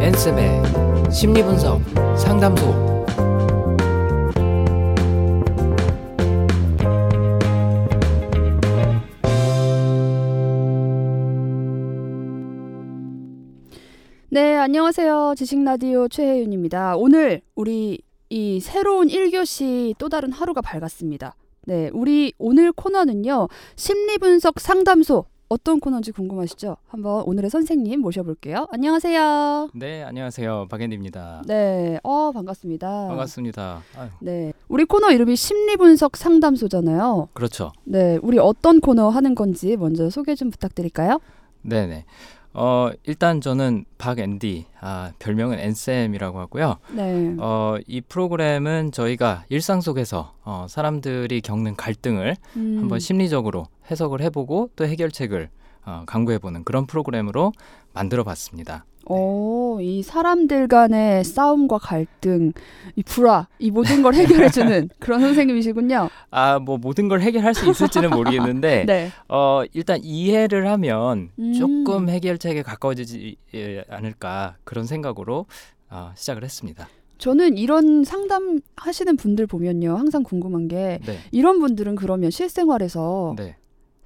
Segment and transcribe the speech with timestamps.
[0.00, 1.82] 엔쌤의 심리분석
[2.16, 2.90] 상담소
[14.32, 15.34] 네, 안녕하세요.
[15.36, 16.96] 지식라디오 최혜윤입니다.
[16.96, 21.34] 오늘 우리 이 새로운 1교시 또 다른 하루가 밝았습니다.
[21.66, 23.48] 네, 우리 오늘 코너는요.
[23.76, 26.76] 심리분석 상담소 어떤 코너인지 궁금하시죠?
[26.86, 28.68] 한번 오늘의 선생님 모셔볼게요.
[28.70, 29.70] 안녕하세요.
[29.74, 30.68] 네, 안녕하세요.
[30.70, 31.42] 박앤디입니다.
[31.46, 33.08] 네, 어 반갑습니다.
[33.08, 33.82] 반갑습니다.
[33.98, 37.28] 아유, 네, 우리 코너 이름이 심리분석 상담소잖아요.
[37.34, 37.72] 그렇죠.
[37.84, 41.20] 네, 우리 어떤 코너 하는 건지 먼저 소개 좀 부탁드릴까요?
[41.62, 42.04] 네, 네.
[42.52, 46.76] 어, 일단 저는 박앤디, 아, 별명은 앤쌤이라고 하고요.
[46.92, 54.20] 네, 어, 이 프로그램은 저희가 일상 속에서 어, 사람들이 겪는 갈등을 음, 한번 심리적으로 해석을
[54.22, 55.48] 해보고 또 해결책을
[55.84, 57.52] 어, 강구해보는 그런 프로그램으로
[57.92, 58.84] 만들어봤습니다.
[59.06, 62.52] 어, 이 사람들 간의 싸움과 갈등,
[62.96, 66.08] 이 불화, 이 모든 걸 해결해주는 그런 선생님이시군요.
[66.30, 69.10] 아, 뭐 모든 걸 해결할 수 있을지는 모르겠는데, 네.
[69.28, 71.52] 어, 일단 이해를 하면 음.
[71.54, 75.46] 조금 해결책에 가까워지지 예, 않을까 그런 생각으로
[75.88, 76.88] 어, 시작을 했습니다.
[77.18, 79.96] 저는 이런 상담 하시는 분들 보면요.
[79.96, 83.56] 항상 궁금한 게 네, 이런 분들은 그러면 실생활에서 네.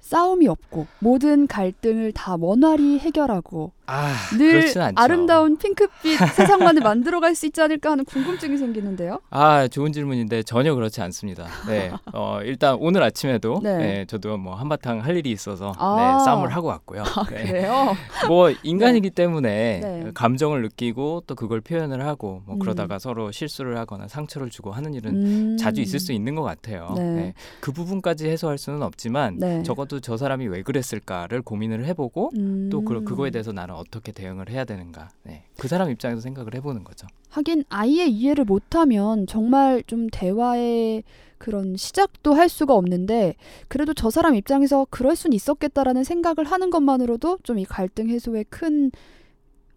[0.05, 4.71] 싸움이 없고 모든 갈등을 다 원활히 해결하고 아, 늘.
[4.95, 9.19] 아름다운 핑크빛 세상만을 만들어갈 수 있지 않을까 하는 궁금증이 생기는데요.
[9.29, 11.45] 아, 좋은 질문인데 전혀 그렇지 않습니다.
[11.67, 13.77] 네, 어, 일단 오늘 아침에도 네.
[13.77, 14.05] 네.
[14.05, 15.95] 저도 뭐 한바탕 할 일이 있어서 아.
[16.19, 17.03] 네, 싸움을 하고 왔고요.
[17.29, 17.43] 네.
[17.45, 17.95] 그래요?
[18.27, 20.11] 뭐 인간이기 때문에 네.
[20.13, 22.59] 감정을 느끼고 또 그걸 표현을 하고 뭐 음.
[22.59, 25.57] 그러다가 서로 실수를 하거나 상처를 주고 하는 일은 음.
[25.57, 26.93] 자주 있을 수 있는 것 같아요.
[26.95, 27.03] 네.
[27.03, 27.33] 네.
[27.59, 29.63] 그 부분까지 해소할 수는 없지만 네.
[29.63, 32.69] 적어도 저 사람이 왜 그랬을까를 고민을 해보고 음.
[32.71, 35.09] 또 그, 그거에 대해서 나는 어떻게 대응을 해야 되는가.
[35.23, 35.43] 네.
[35.57, 37.07] 그 사람 입장에서 생각을 해보는 거죠.
[37.29, 41.03] 하긴 아예 이해를 못하면 정말 좀 대화의
[41.37, 43.35] 그런 시작도 할 수가 없는데
[43.67, 48.91] 그래도 저 사람 입장에서 그럴 순 있었겠다라는 생각을 하는 것만으로도 좀 이 갈등 해소에 큰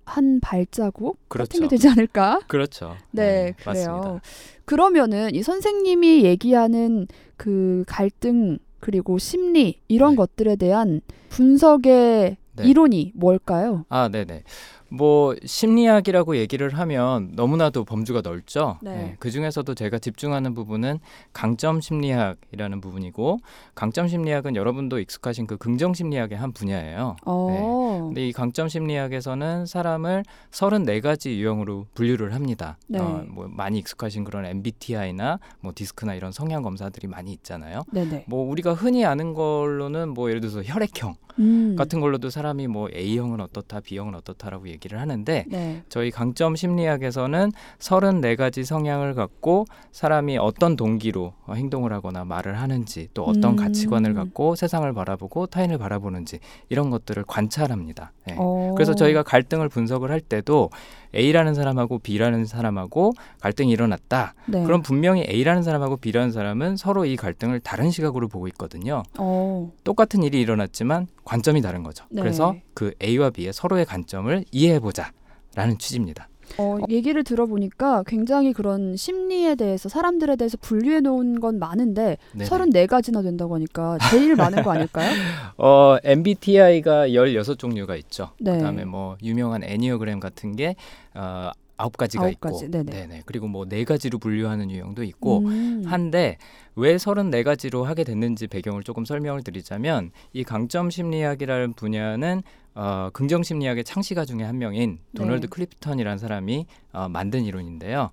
[0.09, 1.61] 한 발자국 같은 그렇죠.
[1.61, 2.41] 게 되지 않을까?
[2.49, 2.97] 그렇죠.
[3.11, 3.65] 네, 그래요.
[3.67, 4.21] 맞습니다.
[4.65, 7.07] 그러면은 이 선생님이 얘기하는
[7.37, 10.17] 그 갈등 그리고 심리 이런 네.
[10.17, 12.69] 것들에 대한 분석의 네.
[12.69, 13.85] 이론이 뭘까요?
[13.89, 14.43] 아, 네네.
[14.91, 18.79] 뭐 심리학이라고 얘기를 하면 너무나도 범주가 넓죠.
[18.83, 19.17] 네.
[19.19, 20.99] 그 중에서도 제가 집중하는 부분은
[21.33, 23.39] 강점 심리학이라는 부분이고
[23.75, 27.17] 강점 심리학은 여러분도 익숙하신 그 긍정 심리학의 한 분야예요.
[27.27, 28.01] 어.
[28.07, 32.79] 근데 이 강점 심리학에서는 사람을 34가지 유형으로 분류를 합니다.
[32.87, 32.99] 네.
[32.99, 37.83] 어, 뭐 많이 익숙하신 그런 MBTI나 뭐 디스크나 이런 성향 검사들이 많이 있잖아요.
[37.93, 38.25] 네네.
[38.27, 41.77] 뭐 우리가 흔히 아는 걸로는 뭐 예를 들어서 혈액형 음.
[41.77, 45.83] 같은 걸로도 사람이 뭐 A형은 어떻다, B형은 어떻다라고 얘기를 하는데 네.
[45.89, 53.25] 저희 강점 심리학에서는 34가지 성향을 갖고 사람이 어떤 동기로 어, 행동을 하거나 말을 하는지 또
[53.25, 53.57] 어떤 음.
[53.57, 58.13] 가치관을 갖고 세상을 바라보고 타인을 바라보는지 이런 것들을 관찰합니다.
[58.27, 58.37] 네.
[58.39, 58.75] 어.
[58.77, 60.71] 그래서 저희가 갈등을 분석을 할 때도
[61.15, 64.35] A라는 사람하고 B라는 사람하고 갈등이 일어났다.
[64.47, 64.63] 네.
[64.65, 69.03] 그럼 분명히 A라는 사람하고 B라는 사람은 서로 이 갈등을 다른 시각으로 보고 있거든요.
[69.19, 69.71] 어.
[69.85, 72.07] 똑같은 일이 일어났지만 관점이 다른 거죠.
[72.11, 72.23] 네.
[72.23, 76.29] 그래서 그 A와 B의 서로의 관점을 이해해보자라는 취지입니다.
[76.57, 82.49] 어, 얘기를 들어보니까 굉장히 그런 심리에 대해서 사람들에 대해서 분류해 놓은 건 많은데 네네.
[82.49, 85.11] 34가지나 된다고 하니까 제일 많은 거 아닐까요?
[85.59, 88.31] 어, MBTI가 16종류가 있죠.
[88.41, 88.57] 네.
[88.57, 90.77] 그다음에 뭐 유명한 애니어그램 같은 게
[91.15, 93.23] 어, 아홉 가지가 아홉 있고, 가지, 네네.
[93.25, 95.83] 그리고 뭐 네 가지로 분류하는 유형도 있고 음.
[95.87, 96.37] 한데
[96.77, 102.43] 왜 34가지로 하게 됐는지 배경을 조금 설명을 드리자면 이 강점 심리학이라는 분야는
[102.75, 105.47] 어, 긍정 심리학의 창시가 중에 한 명인 도널드 네.
[105.49, 108.11] 클리프턴이라는 사람이 어, 만든 이론인데요.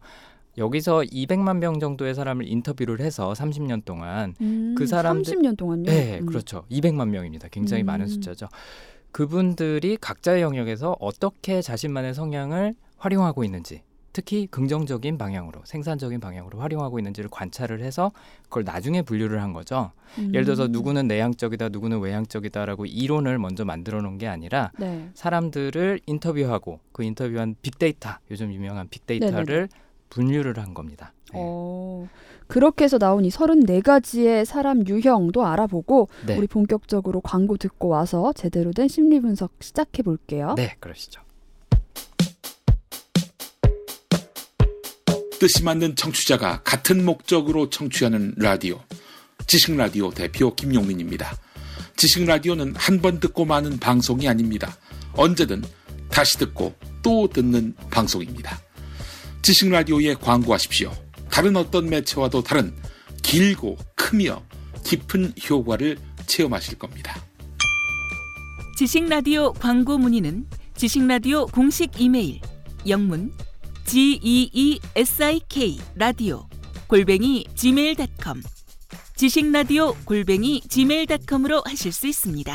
[0.57, 5.83] 여기서 200만 명 정도의 사람을 인터뷰를 해서 30년 동안 음, 그 사람들- 30년 동안요?
[5.83, 6.25] 네, 음.
[6.25, 6.63] 그렇죠.
[6.71, 7.49] 200만 명입니다.
[7.49, 7.87] 굉장히 음.
[7.87, 8.47] 많은 숫자죠.
[9.11, 12.73] 그분들이 각자의 영역에서 어떻게 자신만의 성향을
[13.05, 18.11] 활용하고 있는지, 특히 긍정적인 방향으로, 생산적인 방향으로 활용하고 있는지를 관찰을 해서
[18.43, 19.91] 그걸 나중에 분류를 한 거죠.
[20.17, 20.71] 예를 들어서 음.
[20.71, 25.09] 누구는 내향적이다, 누구는 외향적이다라고 이론을 먼저 만들어 놓은 게 아니라 네.
[25.13, 29.69] 사람들을 인터뷰하고 그 인터뷰한 빅데이터, 요즘 유명한 빅데이터를
[30.09, 31.13] 분류를 한 겁니다.
[31.33, 31.41] 네.
[31.43, 32.07] 어,
[32.47, 36.37] 그렇게 해서 나온 이 34가지의 사람 유형도 알아보고 네.
[36.37, 40.53] 우리 본격적으로 광고 듣고 와서 제대로 된 심리 분석 시작해 볼게요.
[40.55, 41.24] 네, 그러시죠.
[45.45, 48.81] 뜻이 맞는 청취자가 같은 목적으로 청취하는 라디오.
[49.45, 51.37] 지식 라디오 대표 김용민입니다.
[51.95, 54.75] 지식 라디오는 한 번 듣고 마는 방송이 아닙니다.
[55.13, 55.63] 언제든
[56.09, 58.59] 다시 듣고 또 듣는 방송입니다.
[59.43, 60.91] 지식 라디오에 광고하십시오.
[61.29, 62.75] 다른 어떤 매체와도 다른
[63.21, 64.41] 길고 크며
[64.83, 67.21] 깊은 효과를 체험하실 겁니다.
[68.79, 72.41] 지식 라디오 광고 문의는 지식 라디오 공식 이메일
[72.87, 73.31] 영문
[73.85, 76.41] g e e s i k 라디오
[76.87, 78.41] 골뱅이 gmail.com
[79.15, 82.53] 지식 라디오 골뱅이 gmail.com으로 하실 수 있습니다.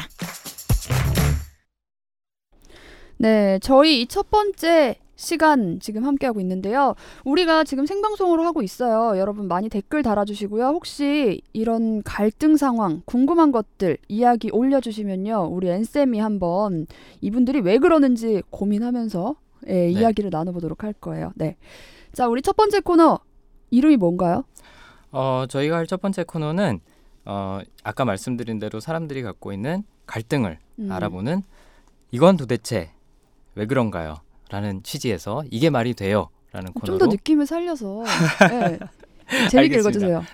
[3.19, 6.95] 네, 저희 이 첫 번째 시간 지금 함께하고 있는데요.
[7.25, 9.19] 우리가 지금 생방송으로 하고 있어요.
[9.19, 10.65] 여러분 많이 댓글 달아주시고요.
[10.65, 15.51] 혹시 이런 갈등 상황, 궁금한 것들 이야기 올려주시면요.
[15.53, 16.87] 우리 엔쌤이 한번
[17.21, 19.37] 이분들이 왜 그러는지 고민하면서
[19.69, 21.33] 예, 이야기를 나눠보도록 할 거예요.
[21.37, 21.57] 네.
[22.13, 23.19] 자, 우리 첫 번째 코너
[23.71, 24.45] 이름이 뭔가요?
[25.13, 26.81] 어, 저희가 할 첫 번째 코너는
[27.25, 30.91] 어, 아까 말씀드린 대로 사람들이 갖고 있는 갈등을 음.
[30.93, 31.43] 알아보는
[32.11, 32.91] 이건 도대체
[33.55, 34.17] 왜 그런가요?
[34.51, 36.29] 라는 취지에서 이게 말이 돼요.
[36.53, 38.03] 라는 좀 코너로 더 느낌을 살려서
[38.51, 38.79] 예.
[39.49, 39.79] 재밌게 알겠습니다.
[39.79, 40.25] 읽어주세요.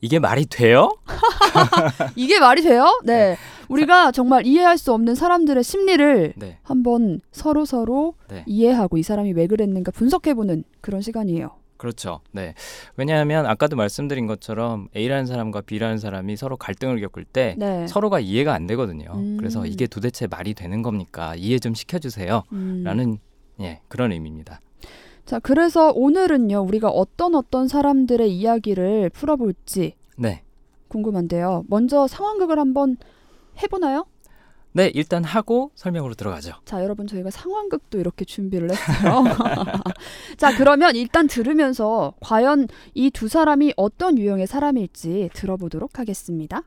[0.00, 0.92] 이게 말이 돼요?
[2.14, 3.00] 이게 말이 돼요?
[3.04, 3.36] 네.
[3.68, 6.58] 우리가 정말 이해할 수 없는 사람들의 심리를 네.
[6.62, 8.44] 한번 서로 서로 네.
[8.46, 11.50] 이해하고 이 사람이 왜 그랬는가 분석해보는 그런 시간이에요.
[11.76, 12.20] 그렇죠.
[12.32, 12.54] 네.
[12.96, 17.86] 왜냐하면 아까도 말씀드린 것처럼 A라는 사람과 B라는 사람이 서로 갈등을 겪을 때 네.
[17.86, 19.12] 서로가 이해가 안 되거든요.
[19.14, 19.36] 음.
[19.38, 21.34] 그래서 이게 도대체 말이 되는 겁니까?
[21.36, 22.42] 이해 좀 시켜주세요.
[22.52, 22.82] 음.
[22.84, 23.18] 라는
[23.60, 24.60] 예, 그런 의미입니다.
[25.24, 30.42] 자, 그래서 오늘은요, 우리가 어떤 어떤 사람들의 이야기를 풀어볼지 네.
[30.88, 31.64] 궁금한데요.
[31.68, 32.96] 먼저 상황극을 한번
[33.62, 34.06] 해보나요?
[34.72, 36.52] 네, 일단 하고 설명으로 들어가죠.
[36.64, 39.24] 자, 여러분 저희가 상황극도 이렇게 준비를 했어요.
[40.36, 46.62] 자, 그러면 일단 들으면서 과연 이 두 사람이 어떤 유형의 사람일지 들어보도록 하겠습니다.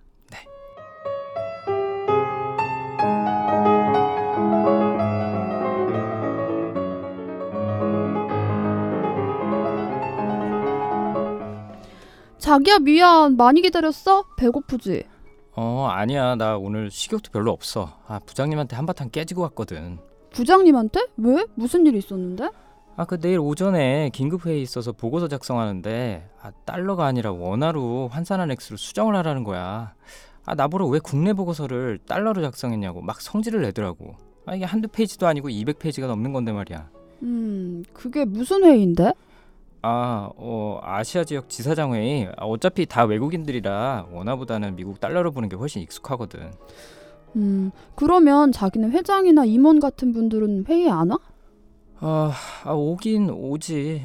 [12.37, 14.25] 자기야 미안 많이 기다렸어?
[14.35, 15.03] 배고프지?
[15.55, 16.35] 어, 아니야.
[16.35, 17.97] 나 오늘 식욕도 별로 없어.
[18.07, 19.99] 아, 부장님한테 한바탕 깨지고 왔거든.
[20.31, 21.07] 부장님한테?
[21.17, 21.45] 왜?
[21.55, 22.49] 무슨 일이 있었는데?
[22.95, 28.77] 아, 그 내일 오전에 긴급 회의 있어서 보고서 작성하는데 아, 달러가 아니라 원화로 환산한 액수를
[28.77, 29.93] 수정을 하라는 거야.
[30.45, 34.15] 아, 나보러 왜 국내 보고서를 달러로 작성했냐고 막 성질을 내더라고.
[34.45, 36.89] 아, 이게 한두 페이지도 아니고 200페이지가 넘는 건데 말이야.
[37.23, 39.13] 음, 그게 무슨 회의인데?
[39.83, 42.27] 아, 어, 아시아 지역 지사장 회의.
[42.37, 46.51] 아, 어차피 다 외국인들이라 원화보다는 미국 달러로 보는 게 훨씬 익숙하거든.
[47.35, 51.17] 음, 그러면 자기는 회장이나 임원 같은 분들은 회의 안 와?
[51.99, 52.31] 아,
[52.63, 54.03] 아 오긴 오지.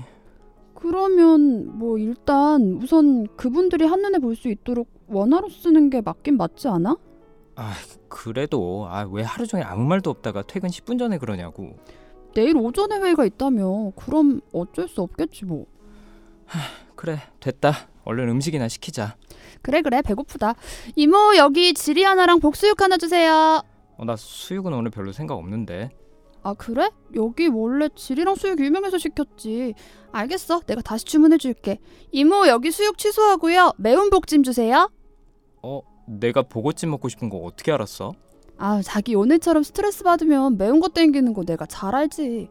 [0.74, 6.96] 그러면 뭐 일단 우선 그분들이 한눈에 볼 수 있도록 원화로 쓰는 게 맞긴 맞지 않아?
[8.08, 11.76] 그래도 아, 왜 하루 종일 아무 말도 없다가 퇴근 10분 전에 그러냐고.
[12.36, 15.64] 내일 오전에 회의가 있다며 그럼 어쩔 수 없겠지 뭐.
[16.94, 17.88] 그래, 됐다.
[18.04, 19.16] 얼른 음식이나 시키자.
[19.62, 20.54] 그래 그래 배고프다.
[20.96, 23.62] 이모 여기 지리 하나랑 복수육 하나 주세요.
[23.96, 25.88] 어, 나 수육은 오늘 별로 생각 없는데.
[26.42, 26.90] 아 그래?
[27.14, 29.72] 여기 원래 지리랑 수육 유명해서 시켰지.
[30.12, 30.60] 알겠어.
[30.60, 31.78] 내가 다시 주문해 줄게.
[32.12, 33.72] 이모 여기 수육 취소하고요.
[33.78, 34.90] 매운 복찜 주세요.
[35.62, 38.12] 어, 내가 보고찜 먹고 싶은 거 어떻게 알았어?
[38.58, 42.48] 아 자기 오늘처럼 스트레스 받으면 매운 거 땡기는 거 내가 잘 알지.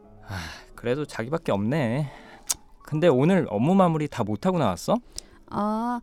[0.76, 2.12] 그래도 자기밖에 없네.
[2.84, 4.96] 근데 오늘 업무 마무리 다 못하고 나왔어?
[5.50, 6.00] 아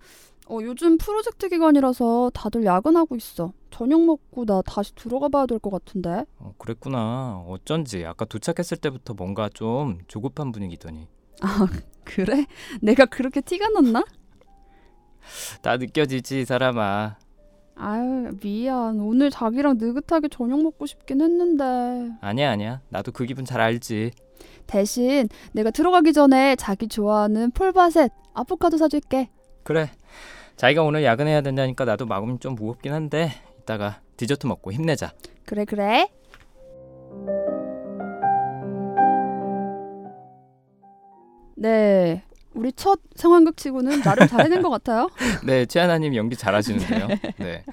[0.49, 3.53] 어, 요즘 프로젝트 기간이라서 다들 야근하고 있어.
[3.71, 6.25] 저녁 먹고 나 다시 들어가 봐야 될 것 같은데.
[6.39, 7.45] 어, 그랬구나.
[7.47, 11.09] 어쩐지 아까 도착했을 때부터 뭔가 좀 조급한 분위기더니.
[12.05, 12.47] 그래?
[12.81, 14.05] 내가 그렇게 티가 났나?
[15.63, 17.17] 다 느껴지지 이 사람아.
[17.75, 19.00] 아유 미안.
[19.00, 22.12] 오늘 자기랑 느긋하게 저녁 먹고 싶긴 했는데.
[22.21, 22.81] 아니야 아니야.
[22.91, 24.12] 나도 그 기분 잘 알지.
[24.67, 29.29] 대신 내가 들어가기 전에 자기 좋아하는 폴바셋 아보카도 사줄게.
[29.62, 29.91] 그래.
[30.57, 35.12] 자기가 오늘 야근해야 된다니까 나도 마음이 좀 무겁긴 한데 이따가 디저트 먹고 힘내자.
[35.47, 36.09] 그래 그래.
[41.57, 42.25] 네.
[42.55, 45.09] 우리 첫 상황극 치고는 나름 잘해낸 것 같아요.
[45.47, 47.09] 네, 최하나님 연기 잘하시는데요.
[47.39, 47.65] 네.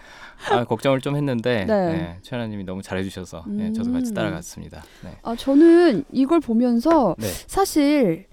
[0.52, 1.94] 아, 걱정을 좀 했는데 네.
[1.94, 2.18] 네.
[2.22, 3.94] 최하나님이 너무 잘해주셔서 네, 저도 음.
[3.94, 4.84] 같이 따라갔습니다.
[5.04, 5.18] 네.
[5.24, 7.28] 아, 저는 이걸 보면서 네.
[7.28, 8.28] 사실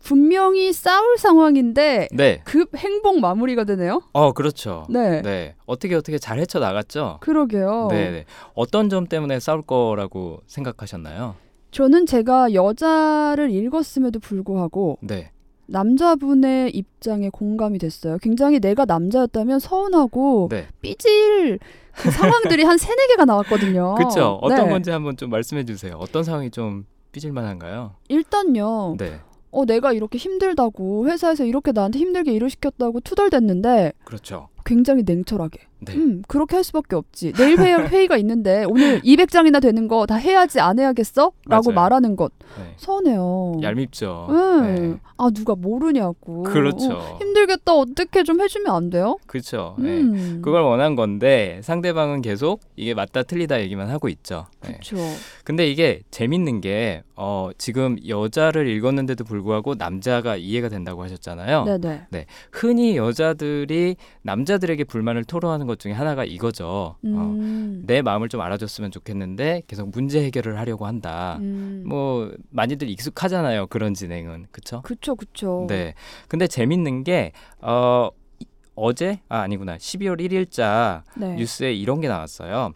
[0.00, 2.40] 분명히 싸울 상황인데 네.
[2.44, 4.02] 급 행복 마무리가 되네요.
[4.12, 4.86] 어, 그렇죠.
[4.88, 5.22] 네.
[5.22, 5.54] 네.
[5.66, 7.18] 어떻게 어떻게 잘 헤쳐 나갔죠?
[7.20, 7.88] 그러게요.
[7.90, 8.24] 네, 네.
[8.54, 11.34] 어떤 점 때문에 싸울 거라고 생각하셨나요?
[11.70, 15.30] 저는 제가 여자를 읽었음에도 불구하고 네.
[15.68, 18.18] 남자분의 입장에 공감이 됐어요.
[18.18, 20.66] 굉장히 내가 남자였다면 서운하고 네.
[20.80, 21.58] 삐질
[21.92, 23.94] 그 상황들이 한 세네 개가 나왔거든요.
[23.96, 24.38] 그렇죠.
[24.42, 24.70] 어떤 네.
[24.70, 25.94] 건지 한번 좀 말씀해 주세요.
[25.98, 27.94] 어떤 상황이 좀 삐질 만한가요?
[28.08, 28.96] 일단요.
[28.98, 29.20] 네.
[29.50, 34.48] 어 내가 이렇게 힘들다고 회사에서 이렇게 나한테 힘들게 일을 시켰다고 투덜댔는데 그렇죠.
[34.64, 35.67] 굉장히 냉철하게.
[35.80, 35.94] 네.
[35.94, 37.32] 음, 그렇게 할 수밖에 없지.
[37.34, 41.32] 내일 회의, 회의가 있는데 오늘 200장이나 되는 거 다 해야지 안 해야겠어?
[41.46, 41.74] 라고 맞아요.
[41.74, 42.32] 말하는 것.
[42.58, 42.74] 네.
[42.76, 43.60] 서운해요.
[43.62, 44.26] 얄밉죠.
[44.30, 44.62] 음.
[44.62, 44.96] 네.
[45.18, 46.42] 아, 누가 모르냐고.
[46.44, 46.92] 그렇죠.
[46.92, 47.74] 어, 힘들겠다.
[47.74, 49.16] 어떻게 좀 해주면 안 돼요?
[49.26, 49.76] 그렇죠.
[49.78, 49.88] 네.
[50.00, 50.40] 음.
[50.42, 54.46] 그걸 원한 건데 상대방은 계속 이게 맞다 틀리다 얘기만 하고 있죠.
[54.62, 54.72] 네.
[54.72, 54.96] 그렇죠.
[55.44, 61.64] 근데 이게 재밌는 게 어, 지금 여자를 읽었는데도 불구하고 남자가 이해가 된다고 하셨잖아요.
[61.64, 62.26] 네네.
[62.52, 66.66] 흔히 여자들이 남자들에게 불만을 토로하는 것 중에 하나가 이거죠.
[66.66, 67.84] 어, 음.
[67.86, 71.36] 내 마음을 좀 알아줬으면 좋겠는데 계속 문제 해결을 하려고 한다.
[71.40, 71.84] 음.
[71.86, 73.68] 뭐 많이들 익숙하잖아요.
[73.68, 74.82] 그런 진행은 그렇죠?
[74.82, 75.66] 그쵸, 그쵸.
[75.68, 75.94] 네.
[76.26, 78.08] 근데 재밌는 게 어,
[78.40, 81.36] 이- 어제 아 아니구나 12월 1일자 네.
[81.36, 82.72] 뉴스에 이런 게 나왔어요.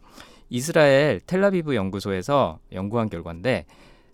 [0.50, 3.64] 이스라엘 텔라비브 연구소에서 연구한 결과인데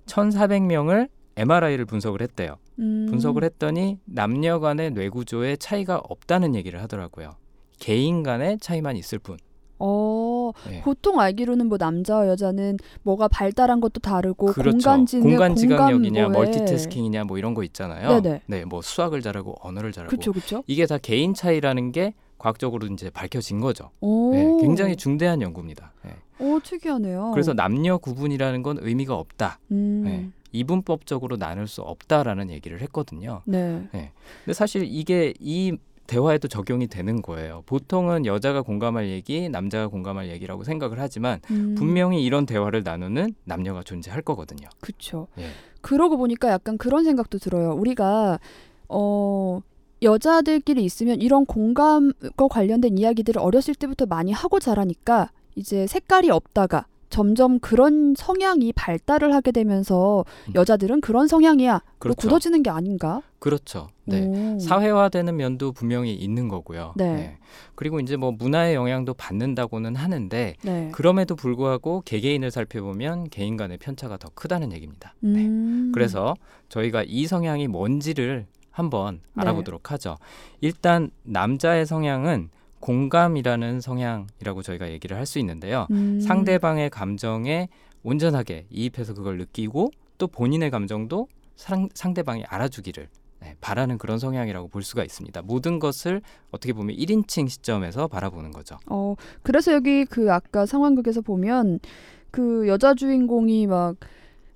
[0.06, 2.56] 1,400명을 MRI를 분석을 했대요.
[2.80, 3.06] 음.
[3.11, 7.30] 분석을 했더니 남녀 간의 뇌 구조에 차이가 없다는 얘기를 하더라고요.
[7.78, 9.37] 개인 간의 차이만 있을 뿐.
[9.80, 10.80] 어, 네.
[10.82, 14.70] 보통 알기로는 뭐 남자와 여자는 뭐가 발달한 것도 다르고 그렇죠.
[14.73, 18.20] 공간 지능, 공간 지각력이냐, 뭐에- 멀티태스킹이냐 뭐 이런 거 있잖아요.
[18.20, 18.42] 네네.
[18.47, 20.64] 네, 뭐 수학을 잘하고 언어를 잘하고 그쵸, 그쵸.
[20.66, 23.90] 이게 다 개인 차이라는 게 과학적으로 이제 밝혀진 거죠.
[24.00, 24.32] 오.
[24.32, 25.92] 네, 굉장히 중대한 연구입니다.
[26.04, 26.11] 네.
[26.40, 27.30] 오, 특이하네요.
[27.32, 29.61] 그래서 남녀 구분이라는 건 의미가 없다.
[29.70, 30.02] 음.
[30.04, 30.28] 네.
[30.50, 33.42] 이분법적으로 나눌 수 없다라는 얘기를 했거든요.
[33.44, 33.87] 네.
[33.92, 35.76] 근데 사실 이게 이
[36.08, 37.62] 대화에도 적용이 되는 거예요.
[37.66, 41.74] 보통은 여자가 공감할 얘기, 남자가 공감할 얘기라고 생각을 하지만 음.
[41.76, 44.68] 분명히 이런 대화를 나누는 남녀가 존재할 거거든요.
[44.80, 45.28] 그쵸.
[45.38, 45.44] 예.
[45.82, 47.74] 그러고 보니까 약간 그런 생각도 들어요.
[47.74, 48.40] 우리가
[48.88, 49.60] 어
[50.02, 57.58] 여자들끼리 있으면 이런 공감과 관련된 이야기들을 어렸을 때부터 많이 하고 자라니까 이제 색깔이 없다가 점점
[57.58, 60.52] 그런 성향이 발달을 하게 되면서 음.
[60.54, 61.72] 여자들은 그런 성향이야.
[61.72, 62.20] 로 그렇죠.
[62.20, 63.22] 굳어지는 게 아닌가?
[63.38, 63.88] 그렇죠.
[64.04, 64.26] 네.
[64.26, 64.58] 오.
[64.58, 66.92] 사회화되는 면도 분명히 있는 거고요.
[66.96, 67.38] 네.
[67.74, 70.88] 그리고 이제 뭐 문화의 영향도 받는다고는 하는데 네.
[70.92, 75.14] 그럼에도 불구하고 개개인을 살펴보면 개인 간의 편차가 더 크다는 얘기입니다.
[75.20, 75.46] 네.
[75.46, 75.92] 음.
[75.94, 76.34] 그래서
[76.68, 79.42] 저희가 이 성향이 뭔지를 한번 네.
[79.42, 80.18] 알아보도록 하죠.
[80.60, 82.50] 일단 남자의 성향은
[82.80, 85.87] 공감이라는 성향이라고 저희가 얘기를 할 수 있는데요.
[85.90, 86.20] 음.
[86.20, 87.68] 상대방의 감정에
[88.02, 93.08] 온전하게 이입해서 그걸 느끼고 또 본인의 감정도 상, 상대방이 알아주기를
[93.40, 95.42] 네, 바라는 그런 성향이라고 볼 수가 있습니다.
[95.42, 98.78] 모든 것을 어떻게 보면 1인칭 시점에서 바라보는 거죠.
[98.87, 101.78] 어, 그래서 여기 그 아까 상황극에서 보면
[102.30, 103.97] 그 여자 주인공이 막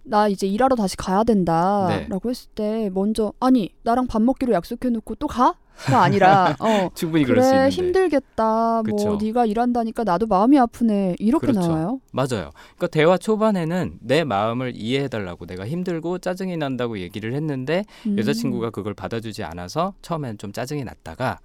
[0.04, 5.14] 나 이제 일하러 다시 가야 된다라고 했을 때 먼저 아니 나랑 밥 먹기로 약속해 놓고
[5.16, 5.54] 또 가?
[5.74, 9.18] 가 아니라 어 충분히 그럴 수 그래 있는데 힘들겠다 뭐 그쵸.
[9.20, 11.60] 네가 일한다니까 나도 마음이 아프네 이렇게 그렇죠.
[11.68, 12.00] 나와요.
[12.12, 12.50] 맞아요.
[12.76, 18.18] 그러니까 대화 초반에는 내 마음을 이해해달라고 내가 힘들고 짜증이 난다고 얘기를 했는데 음.
[18.18, 21.38] 여자친구가 그걸 받아주지 않아서 처음엔 좀 짜증이 났다가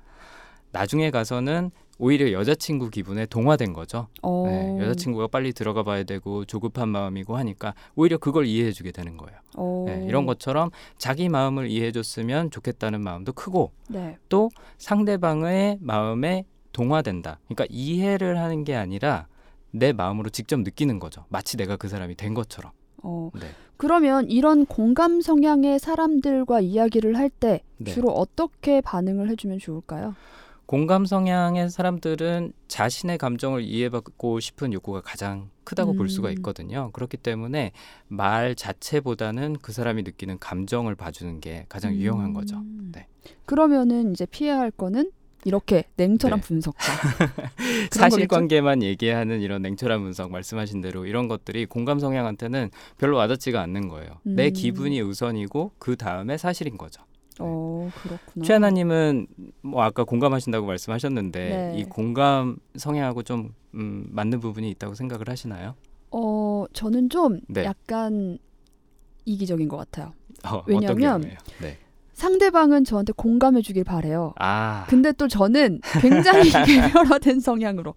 [0.71, 4.08] 나중에 가서는 오히려 여자친구 기분에 동화된 거죠.
[4.22, 4.46] 어.
[4.48, 9.38] 네, 여자친구가 빨리 들어가 봐야 되고 조급한 마음이고 하니까 오히려 그걸 이해해주게 되는 거예요.
[9.56, 9.86] 어.
[9.88, 14.18] 네, 이런 것처럼 자기 마음을 이해해줬으면 좋겠다는 마음도 크고 네.
[14.30, 17.39] 또 상대방의 마음에 동화된다.
[17.46, 19.27] 그러니까 이해를 하는 게 아니라
[19.72, 21.25] 내 마음으로 직접 느끼는 거죠.
[21.30, 22.72] 마치 내가 그 사람이 된 것처럼.
[23.04, 23.32] 어.
[23.39, 23.48] 네.
[23.77, 27.92] 그러면 이런 공감 성향의 사람들과 이야기를 할때 네.
[27.92, 30.16] 주로 어떻게 반응을 해주면 좋을까요?
[30.67, 36.33] 공감 성향의 사람들은 자신의 감정을 이해받고 싶은 욕구가 가장 크다고 볼 수가 음.
[36.33, 36.91] 있거든요.
[36.91, 37.71] 그렇기 때문에
[38.09, 42.57] 말 자체보다는 그 사람이 느끼는 감정을 봐주는 게 가장 유용한 거죠.
[42.57, 42.91] 음.
[42.93, 43.07] 네.
[43.45, 45.12] 그러면 이제 피해야 할 거는
[45.45, 46.47] 이렇게 냉철한 네.
[47.89, 53.88] 그런 사실관계만 얘기하는 이런 냉철한 분석 말씀하신 대로 이런 것들이 공감 성향한테는 별로 와닿지가 않는
[53.88, 54.19] 거예요.
[54.24, 54.53] 내 음.
[54.53, 57.03] 기분이 우선이고 그 다음에 사실인 거죠.
[57.44, 58.46] 어 그렇구나.
[58.46, 59.27] 최하나님은
[59.62, 61.39] 뭐 아까 공감하신다고 말씀하셨는데
[61.72, 61.79] 네.
[61.79, 65.75] 이 공감 성향하고 좀 음, 맞는 부분이 있다고 생각을 하시나요?
[66.12, 67.63] 어 저는 좀 네.
[67.65, 68.38] 약간
[69.25, 70.13] 이기적인 것 같아요.
[70.46, 71.38] 어, 왜냐면 경우에요?
[71.62, 71.77] 네.
[72.13, 74.34] 상대방은 저한테 공감해주길 바래요.
[74.39, 77.94] 아, 근데 또 저는 굉장히 개별화된 성향으로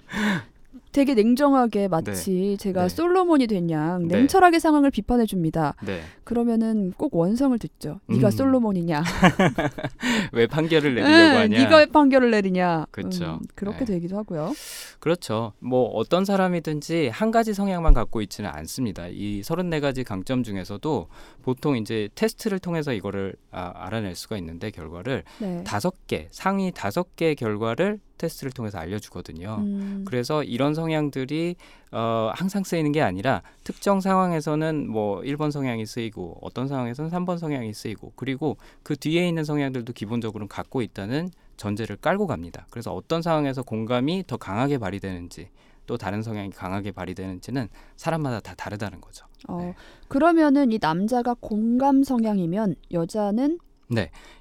[0.92, 2.88] 되게 냉정하게 마치 제가 네.
[2.88, 4.16] 솔로몬이 된양 네.
[4.16, 5.74] 냉철하게 상황을 비판해 줍니다.
[5.84, 6.00] 네.
[6.24, 8.00] 그러면은 꼭 원성을 듣죠.
[8.06, 8.30] 네가 음.
[8.30, 9.02] 솔로몬이냐?
[10.32, 11.58] 왜 판결을 내리려고 응, 하냐?
[11.58, 12.86] 네가 왜 판결을 내리냐?
[12.90, 13.38] 그쵸.
[13.40, 13.94] 음, 그렇게 네.
[13.94, 14.52] 되기도 하고요.
[14.98, 15.52] 그렇죠.
[15.60, 19.06] 뭐 어떤 사람이든지 한 가지 성향만 갖고 있지는 않습니다.
[19.08, 21.08] 이 34가지 강점 중에서도
[21.42, 25.64] 보통 이제 테스트를 통해서 이거를 아, 알아낼 수가 있는데 결과를 네.
[25.64, 29.56] 다섯 개 상위 다섯 개 결과를 테스트를 통해서 알려주거든요.
[29.60, 31.56] 음, 그래서 이런 성향들이
[31.92, 37.72] 어, 항상 쓰이는 게 아니라 특정 상황에서는 뭐 1번 성향이 쓰이고 어떤 상황에서는 3번 성향이
[37.72, 42.66] 쓰이고 그리고 그 뒤에 있는 성향들도 기본적으로 갖고 있다는 전제를 깔고 갑니다.
[42.70, 45.48] 그래서 어떤 상황에서 공감이 더 강하게 발휘되는지
[45.86, 49.26] 또 다른 성향이 강하게 발휘되는지는 사람마다 다 다르다는 거죠.
[49.48, 49.74] 어, 네.
[50.08, 53.58] 그러면은 이 남자가 공감 성향이면 여자는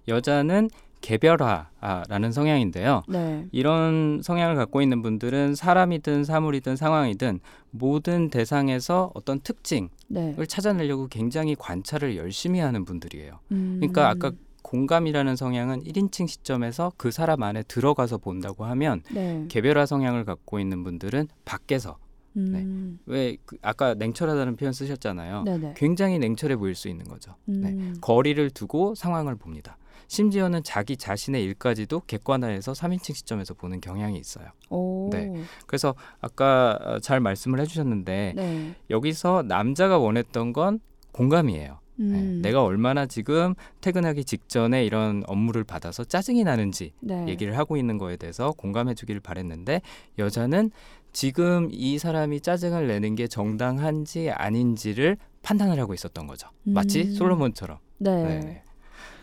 [0.07, 0.69] 여자는
[1.01, 3.03] 개별화라는 성향인데요.
[3.08, 3.48] 네.
[3.51, 7.39] 이런 성향을 갖고 있는 분들은 사람이든 사물이든 상황이든
[7.72, 10.36] 모든 대상에서 어떤 특징을 네.
[10.48, 13.39] 찾아내려고 굉장히 관찰을 열심히 하는 분들이에요.
[13.51, 19.46] 음, 그러니까 아까 공감이라는 성향은 1인칭 시점에서 그 사람 안에 들어가서 본다고 하면 네.
[19.48, 21.98] 개별화 성향을 갖고 있는 분들은 밖에서
[22.38, 25.44] 음, 왜그 아까 냉철하다는 표현 쓰셨잖아요.
[25.44, 25.74] 네네.
[25.75, 27.36] 굉장히 냉철해 보일 수 있는 거죠.
[27.46, 27.70] 네.
[27.70, 29.77] 음, 거리를 두고 상황을 봅니다.
[30.10, 34.48] 심지어는 자기 자신의 일까지도 객관화해서 3인칭 시점에서 보는 경향이 있어요.
[34.70, 35.32] 오, 네.
[35.68, 38.74] 그래서 아까 어, 잘 말씀을 해주셨는데 네.
[38.89, 40.80] 여기서 남자가 원했던 건
[41.12, 41.80] 공감이에요.
[42.01, 47.28] 네, 음, 내가 얼마나 지금 퇴근하기 직전에 이런 업무를 받아서 짜증이 나는지 네.
[47.28, 49.82] 얘기를 하고 있는 거에 대해서 공감해 주기를 바랬는데
[50.18, 50.72] 여자는
[51.12, 56.50] 지금 이 사람이 짜증을 내는 게 정당한지 아닌지를 판단을 하고 있었던 거죠.
[56.63, 57.12] 마치 음.
[57.12, 57.78] 솔로몬처럼.
[58.00, 58.39] 네.
[58.39, 58.63] 네.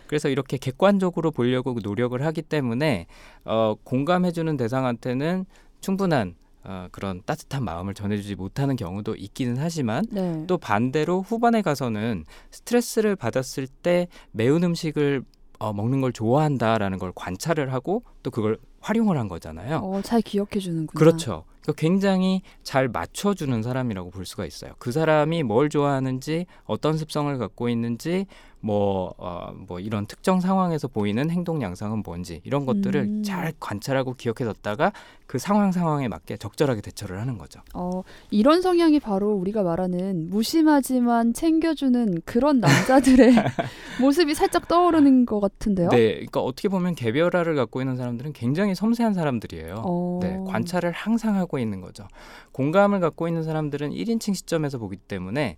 [0.07, 3.07] 그래서 이렇게 객관적으로 보려고 노력을 하기 때문에
[3.45, 5.47] 어, 공감해주는 대상한테는
[5.81, 6.35] 충분한
[6.65, 10.45] 어, 그런 따뜻한 마음을 전해주지 못하는 경우도 있기는 하지만 네.
[10.49, 15.23] 또 반대로 후반에 가서는 스트레스를 받았을 때 매운 음식을
[15.59, 19.79] 어, 먹는 걸 좋아한다라는 걸 관찰을 하고 또 그걸 활용을 한 거잖아요.
[19.79, 20.99] 어, 잘 기억해 주는구나.
[20.99, 21.45] 그렇죠.
[21.63, 24.73] 그러니까 굉장히 잘 맞춰주는 사람이라고 볼 수가 있어요.
[24.79, 28.27] 그 사람이 뭘 좋아하는지, 어떤 습성을 갖고 있는지,
[28.67, 33.23] 뭐, 어, 뭐 이런 특정 상황에서 보이는 행동 양상은 뭔지 이런 것들을 음.
[33.23, 34.93] 잘 관찰하고 기억해뒀다가
[35.29, 37.61] 그 상황 상황에 맞게 적절하게 대처를 하는 거죠.
[37.75, 43.35] 어, 이런 성향이 바로 우리가 말하는 무심하지만 챙겨주는 그런 남자들의
[44.03, 45.91] 모습이 살짝 떠오르는 것 같은데요.
[45.91, 49.83] 네, 그러니까 어떻게 보면 개별화를 갖고 있는 사람들은 굉장히 섬세한 사람들이에요.
[49.87, 50.19] 어.
[50.21, 52.09] 네, 관찰을 항상 하고 있는 거죠.
[52.51, 55.57] 공감을 갖고 있는 사람들은 1인칭 시점에서 보기 때문에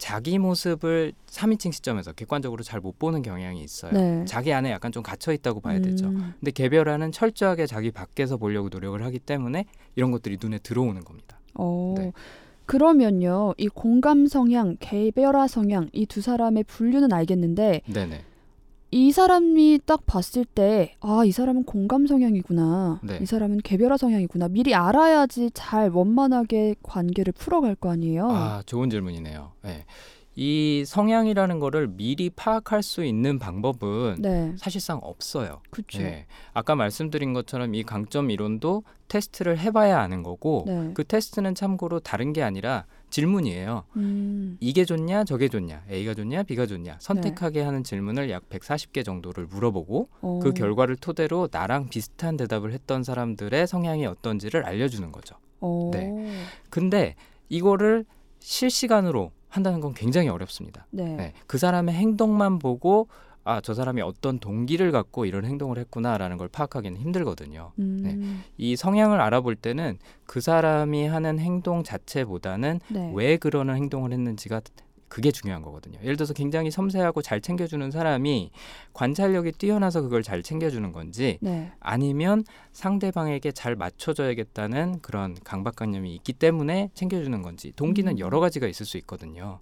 [0.00, 3.92] 자기 모습을 3인칭 시점에서 객관적으로 잘 못 보는 경향이 있어요.
[3.92, 4.24] 네.
[4.24, 6.06] 자기 안에 약간 좀 갇혀 있다고 봐야 되죠.
[6.06, 11.38] 음, 근데 개별화는 철저하게 자기 밖에서 보려고 노력을 하기 때문에 이런 것들이 눈에 들어오는 겁니다.
[11.54, 12.12] 어, 네.
[12.64, 18.24] 그러면요, 이 공감 성향, 개별화 성향 이 두 사람의 분류는 알겠는데 네네.
[18.92, 23.00] 이 사람이 딱 봤을 때, 아, 이 사람은 공감 성향이구나.
[23.04, 23.18] 네.
[23.22, 24.48] 이 사람은 개별화 성향이구나.
[24.48, 28.28] 미리 알아야지 잘 원만하게 관계를 풀어갈 거 아니에요.
[28.28, 29.52] 아, 좋은 질문이네요.
[29.62, 29.84] 네.
[30.34, 35.60] 이 성향이라는 거를 미리 파악할 수 있는 방법은 네, 사실상 없어요.
[35.70, 35.98] 그렇죠.
[35.98, 36.26] 네.
[36.52, 40.92] 아까 말씀드린 것처럼 이 강점 이론도 테스트를 해봐야 아는 거고 네.
[40.94, 43.84] 그 테스트는 참고로 다른 게 아니라 질문이에요.
[43.96, 46.98] 음, 이게 좋냐, 저게 좋냐, A가 좋냐, B가 좋냐 네.
[47.00, 53.02] 선택하게 하는 질문을 약 140개 정도를 물어보고 어, 그 결과를 토대로 나랑 비슷한 대답을 했던
[53.04, 55.36] 사람들의 성향이 어떤지를 알려주는 거죠.
[55.60, 56.10] 어, 네.
[56.70, 57.16] 근데
[57.48, 58.04] 이거를
[58.38, 60.86] 실시간으로 한다는 건 굉장히 어렵습니다.
[60.90, 61.16] 네.
[61.16, 61.32] 네.
[61.46, 63.08] 그 사람의 행동만 보고
[63.44, 67.72] 아, 저 사람이 어떤 동기를 갖고 이런 행동을 했구나라는 걸 파악하기는 힘들거든요.
[67.78, 73.12] 음, 이 성향을 알아볼 때는 그 사람이 하는 행동 자체보다는 네.
[73.14, 74.60] 왜 그러는 행동을 했는지가
[75.10, 75.98] 그게 중요한 거거든요.
[76.04, 78.52] 예를 들어서 굉장히 섬세하고 잘 챙겨주는 사람이
[78.92, 81.72] 관찰력이 뛰어나서 그걸 잘 챙겨주는 건지 네.
[81.80, 88.18] 아니면 상대방에게 잘 맞춰줘야겠다는 그런 강박관념이 있기 때문에 챙겨주는 건지 동기는 음.
[88.20, 89.58] 여러 가지가 있을 수 있거든요.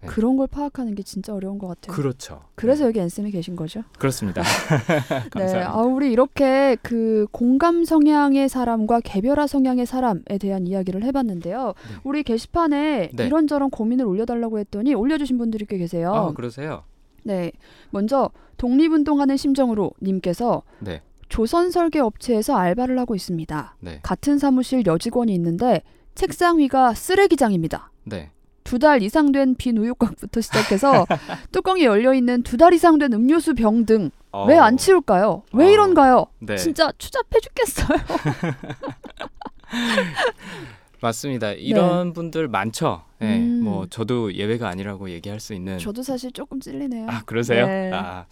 [0.00, 0.06] 네.
[0.06, 1.94] 그런 걸 파악하는 게 진짜 어려운 것 같아요.
[1.94, 2.42] 그렇죠.
[2.54, 3.82] 그래서 여기 앤쌤이 계신 거죠.
[3.98, 4.42] 그렇습니다.
[5.08, 5.70] 네, 감사합니다.
[5.70, 11.66] 아, 우리 이렇게 그 공감 성향의 사람과 개별화 성향의 사람에 대한 이야기를 해봤는데요.
[11.66, 11.96] 네.
[12.04, 13.26] 우리 게시판에 네.
[13.26, 16.14] 이런저런 고민을 올려달라고 했더니 올려주신 분들이 꽤 계세요.
[16.14, 16.84] 아, 그러세요?
[17.24, 17.52] 네,
[17.90, 21.02] 먼저 독립운동하는 심정으로 님께서 네.
[21.28, 23.76] 조선 설계 업체에서 알바를 하고 있습니다.
[23.80, 24.00] 네.
[24.02, 25.82] 같은 사무실 여직원이 있는데
[26.14, 27.92] 책상 위가 쓰레기장입니다.
[28.04, 28.30] 네.
[28.68, 31.06] 두 달 이상 된 빈 우유곽부터 시작해서
[31.52, 34.10] 뚜껑이 열려 있는 두 달 이상 된 음료수 병 등
[34.46, 35.42] 왜안 어, 치울까요?
[35.54, 36.26] 왜 어, 이런가요?
[36.40, 36.56] 네.
[36.56, 37.98] 진짜 추잡해 죽겠어요.
[41.00, 41.52] 맞습니다.
[41.52, 43.04] 이런 분들 많죠.
[43.20, 43.38] 네.
[43.38, 43.60] 음.
[43.62, 47.06] 뭐 저도 예외가 아니라고 얘기할 수 있는 저도 사실 조금 찔리네요.
[47.08, 47.66] 아, 그러세요?
[47.66, 47.90] 네.
[47.94, 48.26] 아.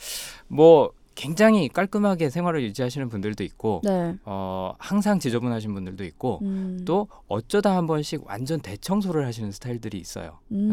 [0.48, 4.14] 뭐 굉장히 깔끔하게 생활을 유지하시는 분들도 있고 네.
[4.24, 6.82] 어, 항상 지저분하신 분들도 있고 음.
[6.84, 10.38] 또 어쩌다 한 번씩 완전 대청소를 하시는 스타일들이 있어요.
[10.52, 10.68] 음.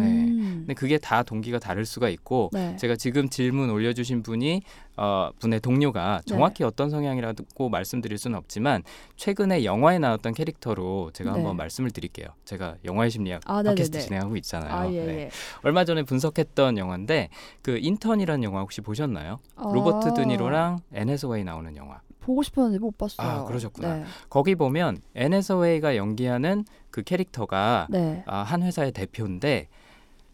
[0.59, 2.75] 근데 그게 다 동기가 다를 수가 있고 네.
[2.75, 4.61] 제가 지금 질문 올려주신 분이
[4.95, 6.29] 어, 분의 동료가 네.
[6.29, 8.83] 정확히 어떤 성향이라고 말씀드릴 수는 없지만
[9.15, 11.37] 최근에 영화에 나왔던 캐릭터로 제가 네.
[11.37, 12.27] 한번 말씀을 드릴게요.
[12.45, 14.01] 제가 영화의 심리학 아, 팟캐스트.
[14.01, 14.73] 진행하고 있잖아요.
[14.73, 15.13] 아, 예, 네.
[15.13, 15.29] 예.
[15.63, 17.29] 얼마 전에 분석했던 영화인데
[17.61, 19.39] 그 인턴이라는 영화 혹시 보셨나요?
[19.57, 22.01] 로버트 아, 드니로랑 앤 해서웨이 나오는 영화.
[22.19, 23.27] 보고 싶었는데 못 봤어요.
[23.27, 23.95] 아, 그러셨구나.
[23.95, 24.03] 네.
[24.29, 28.23] 거기 보면 앤 해서웨이가 연기하는 그 캐릭터가 네.
[28.27, 29.67] 아, 한 회사의 대표인데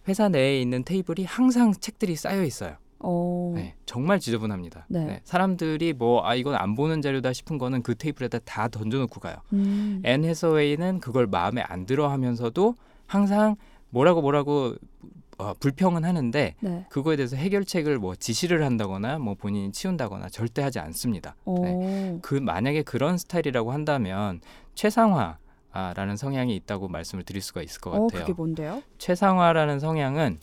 [0.07, 2.75] 회사 내에 있는 테이블이 항상 책들이 쌓여 있어요.
[2.99, 3.53] 어.
[3.55, 4.85] 네, 정말 지저분합니다.
[4.89, 5.05] 네.
[5.05, 9.37] 네, 사람들이 뭐 아 이건 안 보는 자료다 싶은 거는 그 테이블에다 다 던져놓고 가요.
[9.53, 10.01] 음.
[10.03, 12.75] 앤 해서웨이는 그걸 마음에 안 들어하면서도
[13.07, 13.55] 항상
[13.89, 14.75] 뭐라고 뭐라고
[15.37, 16.85] 어, 불평은 하는데 네.
[16.89, 21.35] 그거에 대해서 해결책을 뭐 지시를 한다거나 뭐 본인이 치운다거나 절대 하지 않습니다.
[21.45, 21.55] 어.
[21.61, 22.19] 네.
[22.21, 24.41] 그 만약에 그런 스타일이라고 한다면
[24.75, 25.37] 최상화
[25.71, 28.21] 라는 성향이 있다고 말씀을 드릴 수가 있을 것 어, 같아요.
[28.25, 28.83] 그게 뭔데요?
[28.97, 30.39] 최상화라는 성향은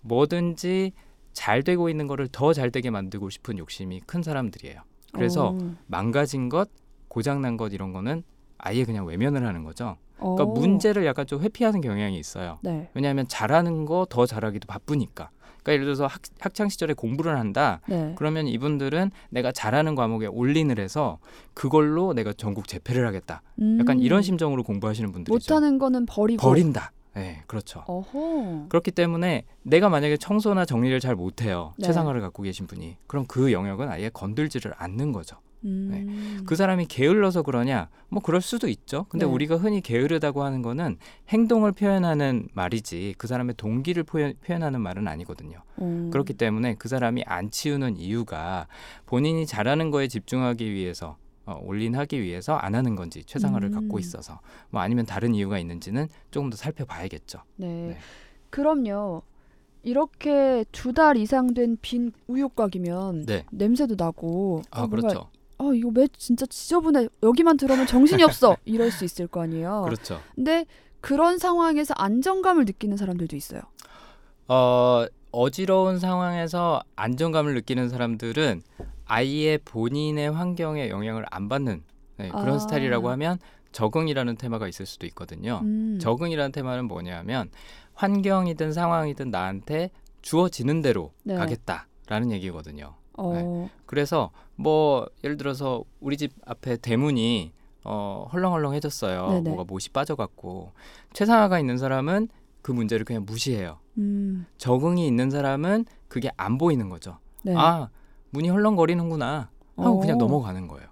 [0.00, 0.92] 뭐든지
[1.40, 4.82] 잘 되고 있는 거를 더 잘 되게 만들고 싶은 욕심이 큰 사람들이에요.
[5.14, 5.74] 그래서 어.
[5.86, 6.68] 망가진 것,
[7.08, 8.24] 고장난 것 이런 거는
[8.58, 9.96] 아예 그냥 외면을 하는 거죠.
[10.18, 10.34] 어.
[10.34, 12.58] 그러니까 문제를 약간 좀 회피하는 경향이 있어요.
[12.62, 12.90] 네.
[12.92, 15.30] 왜냐하면 잘하는 거 더 잘하기도 바쁘니까.
[15.62, 17.80] 그러니까 예를 들어서 학, 학창 시절에 공부를 한다.
[17.88, 18.14] 네.
[18.18, 21.18] 그러면 이분들은 내가 잘하는 과목에 올인을 해서
[21.54, 23.40] 그걸로 내가 전국 재패를 하겠다.
[23.78, 24.02] 약간 음.
[24.02, 25.54] 이런 심정으로 공부하시는 분들이죠.
[25.54, 26.42] 못하는 거는 버리고.
[26.46, 26.92] 버린다.
[27.14, 27.84] 네, 그렇죠.
[27.86, 28.66] 어허.
[28.68, 31.74] 그렇기 때문에 내가 만약에 청소나 정리를 잘 못해요.
[31.78, 31.86] 네.
[31.86, 32.96] 최상화를 갖고 계신 분이.
[33.06, 35.36] 그럼 그 영역은 아예 건들지를 않는 거죠.
[35.64, 36.42] 음.
[36.46, 37.88] 그 사람이 게을러서 그러냐?
[38.08, 39.04] 뭐 그럴 수도 있죠.
[39.08, 39.32] 근데 네.
[39.32, 40.96] 우리가 흔히 게으르다고 하는 거는
[41.28, 45.58] 행동을 표현하는 말이지 그 사람의 동기를 표현, 표현하는 말은 아니거든요.
[45.76, 46.08] 어.
[46.12, 48.68] 그렇기 때문에 그 사람이 안 치우는 이유가
[49.06, 51.16] 본인이 잘하는 거에 집중하기 위해서
[51.50, 53.74] 어, 올인하기 위해서 안 하는 건지 최상화를 음.
[53.74, 57.40] 갖고 있어서 뭐 아니면 다른 이유가 있는지는 조금 더 살펴봐야겠죠.
[57.56, 57.66] 네.
[57.88, 57.98] 네.
[58.50, 59.22] 그럼요.
[59.82, 63.44] 이렇게 두 달 이상 된 빈 우유곽이면 네.
[63.50, 65.30] 냄새도 나고 아 어, 뭔가, 그렇죠.
[65.58, 69.82] 아 이거 왜 진짜 지저분해 여기만 들어오면 정신이 없어 이럴 수 있을 거 아니에요.
[69.86, 70.20] 그렇죠.
[70.34, 70.66] 근데
[71.00, 73.62] 그런 상황에서 안정감을 느끼는 사람들도 있어요.
[74.48, 78.62] 어, 어지러운 상황에서 안정감을 느끼는 사람들은
[79.10, 81.82] 아예 본인의 환경에 영향을 안 받는
[82.18, 82.58] 네, 그런 아.
[82.60, 83.40] 스타일이라고 하면
[83.72, 85.60] 적응이라는 테마가 있을 수도 있거든요.
[85.64, 85.98] 음.
[86.00, 87.50] 적응이라는 테마는 뭐냐면
[87.94, 89.90] 환경이든 상황이든 나한테
[90.22, 91.34] 주어지는 대로 네.
[91.34, 92.94] 가겠다라는 얘기거든요.
[93.14, 99.28] 어, 그래서 뭐 예를 들어서 우리 집 앞에 대문이 어, 헐렁헐렁해졌어요.
[99.28, 99.50] 네네.
[99.50, 100.70] 뭐가 못이 빠져갖고
[101.14, 102.28] 최상화가 있는 사람은
[102.62, 103.78] 그 문제를 그냥 무시해요.
[103.98, 107.18] 음, 적응이 있는 사람은 그게 안 보이는 거죠.
[107.42, 107.54] 네.
[107.56, 107.88] 아
[108.30, 110.18] 문이 헐렁거리는구나 하고 그냥 어.
[110.18, 110.88] 넘어가는 거예요.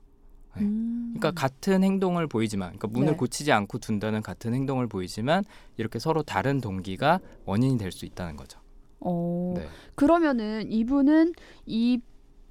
[0.56, 0.62] 네.
[0.62, 1.14] 음.
[1.16, 3.16] 그러니까 같은 행동을 보이지만, 그러니까 문을 네.
[3.16, 5.44] 고치지 않고 둔다는 같은 행동을 보이지만
[5.76, 8.58] 이렇게 서로 다른 동기가 원인이 될 수 있다는 거죠.
[9.00, 9.66] 어, 네.
[9.94, 11.32] 그러면은 이분은
[11.66, 12.00] 이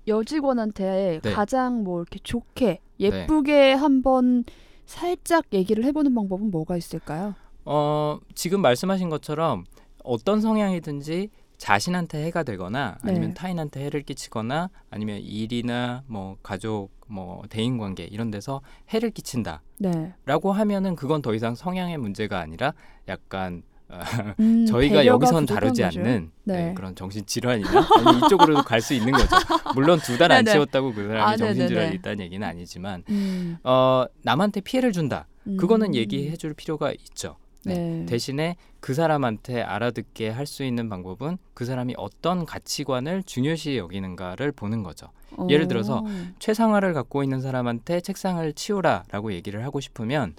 [0.07, 1.31] 여직원한테 네.
[1.33, 4.43] 가장 뭐 이렇게 좋게 예쁘게 한번
[4.85, 7.35] 살짝 얘기를 해보는 방법은 뭐가 있을까요?
[7.65, 9.65] 어, 지금 말씀하신 것처럼
[10.03, 13.33] 어떤 성향이든지 자신한테 해가 되거나 아니면 네.
[13.33, 20.13] 타인한테 해를 끼치거나 아니면 일이나 뭐 가족 뭐 대인 관계 이런 데서 해를 끼친다라고 네.
[20.25, 22.73] 하면은 그건 더 이상 성향의 문제가 아니라
[23.07, 23.99] 약간 어,
[24.41, 25.99] 음, 저희가 여기선 다루지 거죠.
[26.01, 26.65] 않는 네.
[26.67, 27.87] 네, 그런 정신 질환이나
[28.25, 29.27] 이쪽으로도 갈 수 있는 거죠.
[29.73, 30.51] 물론 두 달안 네네.
[30.55, 31.67] 치웠다고 그 사람이 아, 정신.
[31.67, 35.27] 질환이 있다는 얘기는 아니지만 음, 어, 남한테 피해를 준다.
[35.57, 35.95] 그거는 음.
[35.95, 37.37] 얘기해 줄 필요가 있죠.
[37.67, 37.99] 네.
[37.99, 38.05] 네.
[38.05, 44.83] 대신에 그 사람한테 알아듣게 할 수 있는 방법은 그 사람이 어떤 가치관을 중요시 여기는가를 보는
[44.83, 45.07] 거죠.
[45.49, 46.05] 예를 들어서 어.
[46.39, 50.35] 최상화를 갖고 있는 사람한테 책상을 치우라라고 얘기를 하고 싶으면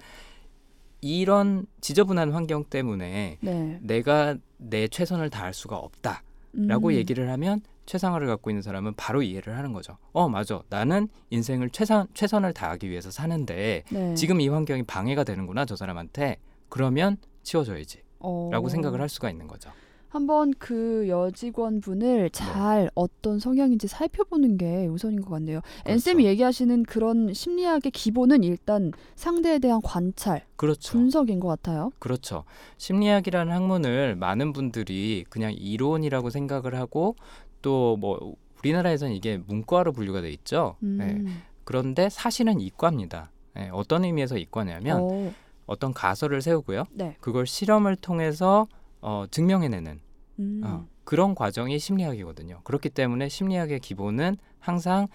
[1.01, 3.79] 이런 지저분한 환경 때문에 네.
[3.81, 6.93] 내가 내 최선을 다할 수가 없다라고 음.
[6.93, 9.97] 얘기를 하면 최상화를 갖고 있는 사람은 바로 이해를 하는 거죠.
[10.11, 10.61] 어, 맞아.
[10.69, 14.13] 나는 인생을 최선 최선을 다하기 위해서 사는데 네.
[14.15, 16.37] 지금 이 환경이 방해가 되는구나 저 사람한테.
[16.69, 17.99] 그러면 치워줘야지.
[18.19, 18.49] 어.
[18.51, 19.71] 라고 생각을 할 수가 있는 거죠.
[20.09, 25.61] 한번 그 여직원분을 잘 어떤 성향인지 살펴보는 게 우선인 것 같네요.
[25.85, 30.93] 앤쌤이 얘기하시는 그런 심리학의 기본은 일단 상대에 대한 관찰, 그렇죠.
[30.93, 31.91] 분석인 것 같아요.
[31.99, 32.43] 그렇죠.
[32.77, 37.15] 심리학이라는 학문을 많은 분들이 그냥 이론이라고 생각을 하고
[37.61, 40.75] 또 뭐 우리나라에서는 이게 문과로 분류가 돼 있죠.
[40.83, 40.97] 음.
[40.97, 41.31] 네.
[41.63, 43.31] 그런데 사실은 이과입니다.
[43.55, 45.33] 네, 어떤 의미에서 이과냐면 어,
[45.69, 46.85] 어떤 가설을 세우고요.
[46.91, 47.15] 네.
[47.21, 48.67] 그걸 실험을 통해서
[49.01, 49.99] 어, 증명해내는
[50.39, 50.61] 음.
[50.63, 52.61] 어, 그런 과정이 심리학이거든요.
[52.63, 55.07] 그렇기 때문에 심리학의 기본은 항상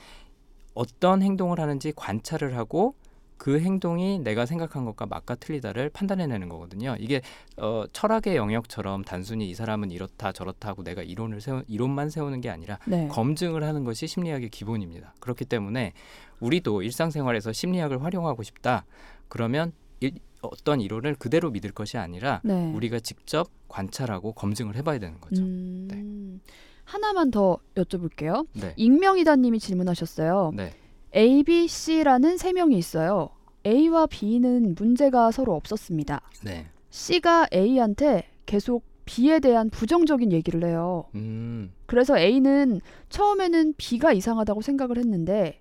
[0.72, 2.94] 어떤 행동을 하는지 관찰을 하고
[3.36, 6.94] 그 행동이 내가 생각한 것과 맞과 틀리다를 판단해내는 거거든요.
[7.00, 7.20] 이게
[7.56, 12.48] 어, 철학의 영역처럼 단순히 이 사람은 이렇다 저렇다 하고 내가 이론을 세우 이론만 세우는 게
[12.48, 13.08] 아니라 네.
[13.08, 15.14] 검증을 하는 것이 심리학의 기본입니다.
[15.18, 15.94] 그렇기 때문에
[16.38, 18.86] 우리도 일상생활에서 심리학을 활용하고 싶다.
[19.28, 20.12] 그러면 일,
[20.48, 22.72] 어떤 이론을 그대로 믿을 것이 아니라 네.
[22.72, 25.42] 우리가 직접 관찰하고 검증을 해봐야 되는 거죠.
[25.42, 26.40] 음,
[26.84, 28.46] 하나만 더 여쭤볼게요.
[28.52, 28.74] 네.
[28.76, 30.52] 익명이다님이 질문하셨어요.
[30.54, 30.72] 네.
[31.16, 33.30] A, B, C라는 세 명이 있어요.
[33.66, 36.20] A와 B는 문제가 서로 없었습니다.
[36.42, 36.66] 네.
[36.90, 41.04] C가 A한테 계속 B에 대한 부정적인 얘기를 해요.
[41.14, 41.72] 음.
[41.86, 45.60] 그래서 A는 처음에는 B가 이상하다고 생각을 했는데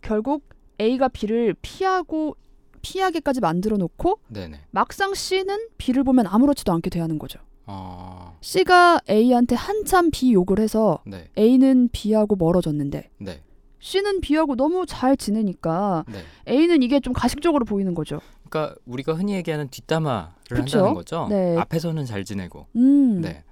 [0.00, 0.44] 결국
[0.80, 2.36] A가 B를 피하고
[2.82, 4.60] 피하게까지 만들어 놓고 네네.
[4.70, 7.38] 막상 C는 B를 보면 아무렇지도 않게 대하는 거죠.
[7.66, 8.36] 어.
[8.40, 11.28] C가 A한테 한참 B 욕을 해서 네.
[11.38, 13.40] A는 B하고 멀어졌는데 네.
[13.80, 16.22] C는 B하고 너무 잘 지내니까 네.
[16.48, 18.20] A는 이게 좀 가식적으로 보이는 거죠.
[18.48, 20.78] 그러니까 우리가 흔히 얘기하는 뒷담화를 그쵸?
[20.78, 21.26] 한다는 거죠.
[21.30, 21.56] 네.
[21.56, 22.66] 앞에서는 잘 지내고.
[22.76, 23.20] 음.
[23.20, 23.44] 네.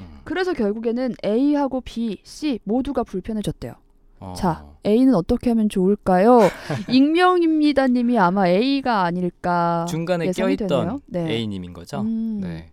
[0.00, 0.20] 음.
[0.24, 3.74] 그래서 결국에는 A하고 B, C 모두가 불편해졌대요.
[4.20, 4.34] 어.
[4.36, 6.40] 자, A는 어떻게 하면 좋을까요?
[6.90, 11.00] 익명입니다님이 아마 A가 아닐까 중간에 껴있던 되네요.
[11.06, 11.30] 네.
[11.32, 12.00] A님인 거죠.
[12.00, 12.40] 음.
[12.42, 12.72] 네.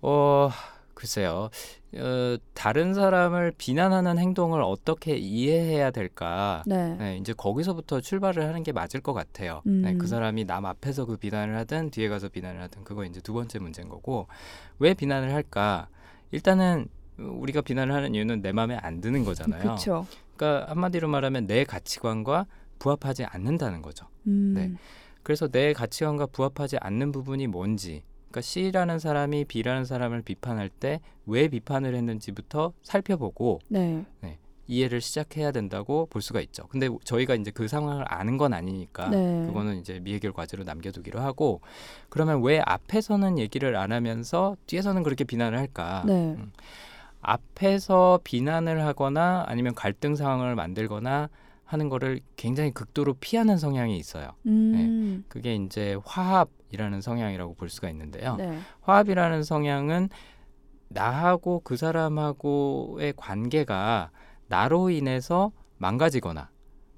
[0.00, 0.50] 어
[0.94, 1.50] 글쎄요.
[1.94, 6.62] 어, 다른 사람을 비난하는 행동을 어떻게 이해해야 될까?
[6.66, 6.96] 네.
[6.98, 9.62] 네, 이제 거기서부터 출발을 하는 게 맞을 것 같아요.
[9.66, 9.82] 음.
[9.82, 13.32] 네, 그 사람이 남 앞에서 그 비난을 하든 뒤에 가서 비난을 하든 그거 이제 두
[13.32, 14.26] 번째 문제인 거고
[14.78, 15.88] 왜 비난을 할까?
[16.30, 19.62] 일단은 우리가 비난을 하는 이유는 내 마음에 안 드는 거잖아요.
[19.62, 20.06] 그렇죠.
[20.38, 22.46] 그러니까 한마디로 말하면 내 가치관과
[22.78, 24.06] 부합하지 않는다는 거죠.
[24.26, 24.54] 음.
[24.54, 24.72] 네.
[25.22, 31.48] 그래서 내 가치관과 부합하지 않는 부분이 뭔지 그러니까 C라는 사람이 B라는 사람을 비판할 때 왜
[31.48, 34.04] 비판을 했는지부터 살펴보고 네.
[34.66, 36.66] 이해를 시작해야 된다고 볼 수가 있죠.
[36.68, 39.46] 근데 저희가 이제 그 상황을 아는 건 아니니까 네.
[39.46, 41.60] 그거는 이제 미해결 과제로 남겨두기로 하고
[42.08, 46.02] 그러면 왜 앞에서는 얘기를 안 하면서 뒤에서는 그렇게 비난을 할까?
[46.06, 46.34] 네.
[46.38, 46.52] 음.
[47.20, 51.28] 앞에서 비난을 하거나 아니면 갈등 상황을 만들거나
[51.64, 54.30] 하는 거를 굉장히 극도로 피하는 성향이 있어요.
[54.46, 55.24] 음.
[55.28, 58.36] 그게 이제 화합이라는 성향이라고 볼 수가 있는데요.
[58.36, 58.58] 네.
[58.80, 60.08] 화합이라는 성향은
[60.88, 64.10] 나하고 그 사람하고의 관계가
[64.46, 66.50] 나로 인해서 망가지거나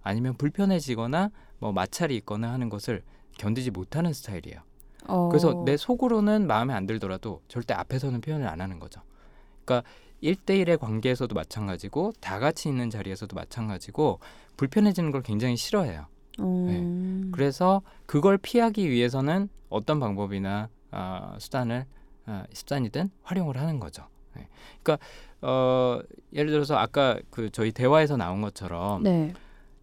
[0.02, 3.02] 아니면 불편해지거나 뭐 마찰이 있거나 하는 것을
[3.38, 4.61] 견디지 못하는 스타일이에요.
[5.09, 5.28] 어.
[5.28, 9.00] 그래서 내 속으로는 마음에 안 들더라도 절대 앞에서는 표현을 안 하는 거죠.
[9.64, 9.88] 그러니까
[10.22, 14.20] 1대1의 관계에서도 마찬가지고 다 같이 있는 자리에서도 마찬가지고
[14.56, 16.06] 불편해지는 걸 굉장히 싫어해요.
[16.40, 16.66] 음.
[16.66, 17.30] 네.
[17.33, 21.87] 그래서 그걸 피하기 위해서는 어떤 방법이나 어, 수단을
[22.26, 24.04] 어, 수단이든 활용을 하는 거죠.
[24.37, 24.48] 네.
[24.83, 25.04] 그러니까
[25.42, 26.00] 어,
[26.33, 29.33] 예를 들어서 아까 그 저희 대화에서 나온 것처럼 네.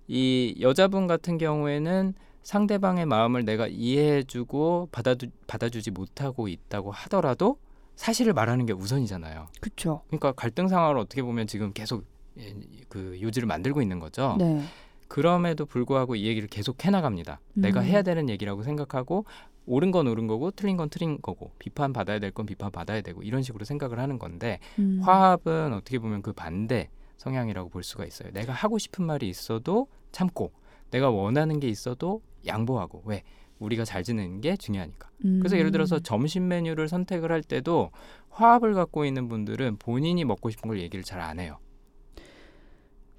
[0.08, 7.58] 이 여자분 같은 경우에는 상대방의 마음을 내가 이해해주고 받아주, 받아주지 못하고 있다고 하더라도
[7.98, 9.48] 사실을 말하는 게 우선이잖아요.
[9.60, 10.04] 그렇죠.
[10.08, 12.06] 그러니까 갈등 상황을 어떻게 보면 지금 계속
[12.40, 12.56] 예,
[12.88, 14.38] 그 요지를 만들고 있는 거죠.
[14.40, 14.64] 네.
[15.08, 17.40] 그럼에도 불구하고 이 얘기를 계속 해나갑니다.
[17.54, 17.86] 내가 음.
[17.86, 19.26] 해야 되는 얘기라고 생각하고
[19.66, 23.24] 옳은 건 옳은 거고 틀린 건 틀린 거고 비판 받아야 될 건 비판 받아야 되고
[23.24, 25.00] 이런 식으로 생각을 하는 건데 음.
[25.02, 28.32] 화합은 어떻게 보면 그 반대 성향이라고 볼 수가 있어요.
[28.32, 30.52] 내가 하고 싶은 말이 있어도 참고
[30.92, 33.24] 내가 원하는 게 있어도 양보하고 왜
[33.60, 35.10] 우리가 잘 지내는 게 중요하니까.
[35.22, 36.04] 그래서 예를 들어서 음.
[36.04, 37.92] 점심 메뉴를 선택을 할 때도
[38.30, 41.58] 화합을 갖고 있는 분들은 본인이 먹고 싶은 걸 얘기를 잘 안 해요.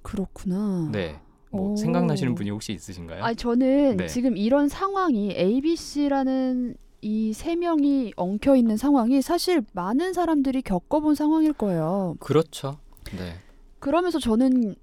[0.03, 0.89] 그렇구나.
[0.93, 1.21] 네.
[1.51, 1.77] 뭐 오.
[1.77, 3.25] 생각나시는 분이 혹시 있으신가요?
[3.25, 4.07] 아 저는 네.
[4.07, 10.63] 지금 이런 상황이 A, B, C라는 이 세 명이 엉켜 있는 상황이 사실 많은 사람들이
[10.63, 12.17] 겪어본 상황일 거예요.
[12.21, 12.79] 그렇죠.
[13.17, 13.35] 네.
[13.79, 14.75] 그러면서 저는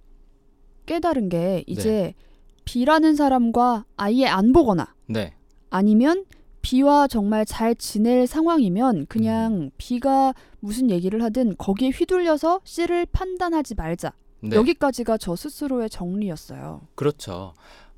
[0.85, 1.63] 깨달은 게 네.
[1.67, 2.13] 이제
[2.65, 5.33] B라는 사람과 아예 안 보거나 네.
[5.75, 6.23] 아니면
[6.61, 9.71] B와 정말 잘 지낼 상황이면 그냥 음.
[9.77, 14.13] B가 무슨 얘기를 하든 거기에 휘둘려서 C를 판단하지 말자.
[14.39, 14.55] 네.
[14.55, 16.81] 여기까지가 저 스스로의 정리였어요.
[16.95, 17.53] 그렇죠.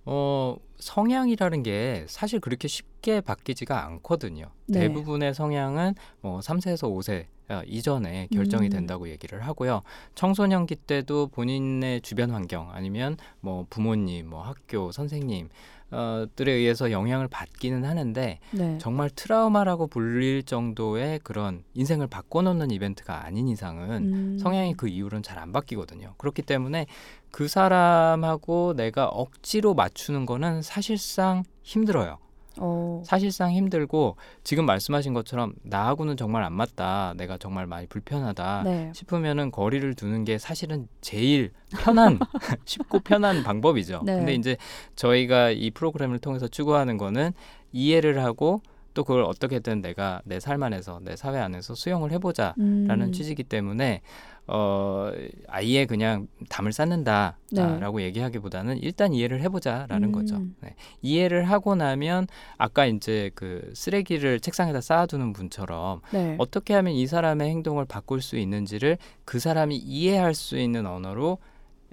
[0.06, 4.48] 어, 성향이라는 게 사실 그렇게 쉽게 바뀌지가 않거든요.
[4.66, 4.80] 네.
[4.80, 8.72] 대부분의 성향은 뭐 3세에서 5세 어, 이전에 결정이 음.
[8.72, 9.84] 된다고 얘기를 하고요.
[10.16, 15.50] 청소년기 때도 본인의 주변 환경 아니면 뭐 부모님, 뭐 학교, 선생님
[15.90, 18.78] 어, 들에 의해서 영향을 받기는 하는데 네.
[18.80, 24.38] 정말 트라우마라고 불릴 정도의 그런 인생을 바꿔놓는 이벤트가 아닌 이상은 음.
[24.38, 26.16] 성향이 그 이후로는 잘 안 바뀌거든요.
[26.18, 26.88] 그렇기 때문에
[27.32, 32.18] 그 사람하고 내가 억지로 맞추는 거는 사실상 힘들어요.
[32.60, 33.02] 어.
[33.06, 37.14] 사실상 힘들고 지금 말씀하신 것처럼 나하고는 정말 안 맞다.
[37.18, 38.64] 내가 정말 많이 불편하다.
[38.64, 38.92] 네.
[38.96, 42.20] 싶으면은 거리를 두는 게 사실은 제일 편한
[42.66, 44.02] 쉽고 편한 방법이죠.
[44.06, 44.16] 네.
[44.16, 44.58] 근데 이제
[44.96, 47.32] 저희가 이 프로그램을 통해서 추구하는 거는
[47.72, 48.62] 이해를 하고
[48.94, 53.12] 또 그걸 어떻게든 내가 내 삶 안에서 내 사회 안에서 수용을 해보자라는 음.
[53.12, 54.02] 취지이기 때문에
[54.48, 55.12] 어
[55.48, 60.12] 아예 그냥 담을 쌓는다라고 얘기하기보다는 일단 이해를 해보자라는 음.
[60.14, 60.42] 거죠.
[60.62, 60.76] 네.
[61.02, 66.36] 이해를 하고 나면 아까 이제 그 쓰레기를 책상에다 쌓아두는 분처럼 네.
[66.40, 71.40] 어떻게 하면 이 사람의 행동을 바꿀 수 있는지를 그 사람이 이해할 수 있는 언어로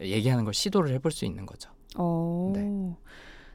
[0.00, 1.70] 얘기하는 걸 시도를 해볼 수 있는 거죠.
[1.96, 2.52] 어.
[2.54, 2.96] 네.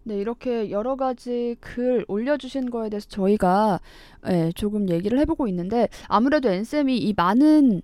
[0.03, 0.17] 네.
[0.17, 3.79] 이렇게 여러 가지 글 올려주신 거에 대해서 저희가
[4.29, 7.81] 예, 조금 얘기를 해보고 있는데 아무래도 엔 쌤이 이 많은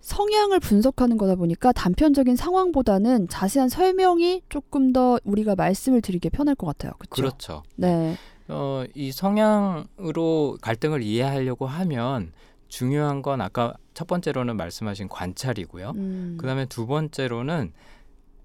[0.00, 6.66] 성향을 분석하는 거다 보니까 단편적인 상황보다는 자세한 설명이 조금 더 우리가 말씀을 드리기 편할 것
[6.66, 6.92] 같아요.
[6.98, 7.22] 그렇죠?
[7.22, 7.62] 그렇죠.
[7.76, 8.16] 네.
[8.48, 12.32] 어, 이 성향으로 갈등을 이해하려고 하면
[12.68, 15.92] 중요한 건 아까 첫 번째로는 말씀하신 관찰이고요.
[15.96, 16.36] 음.
[16.40, 17.72] 그다음에 두 번째로는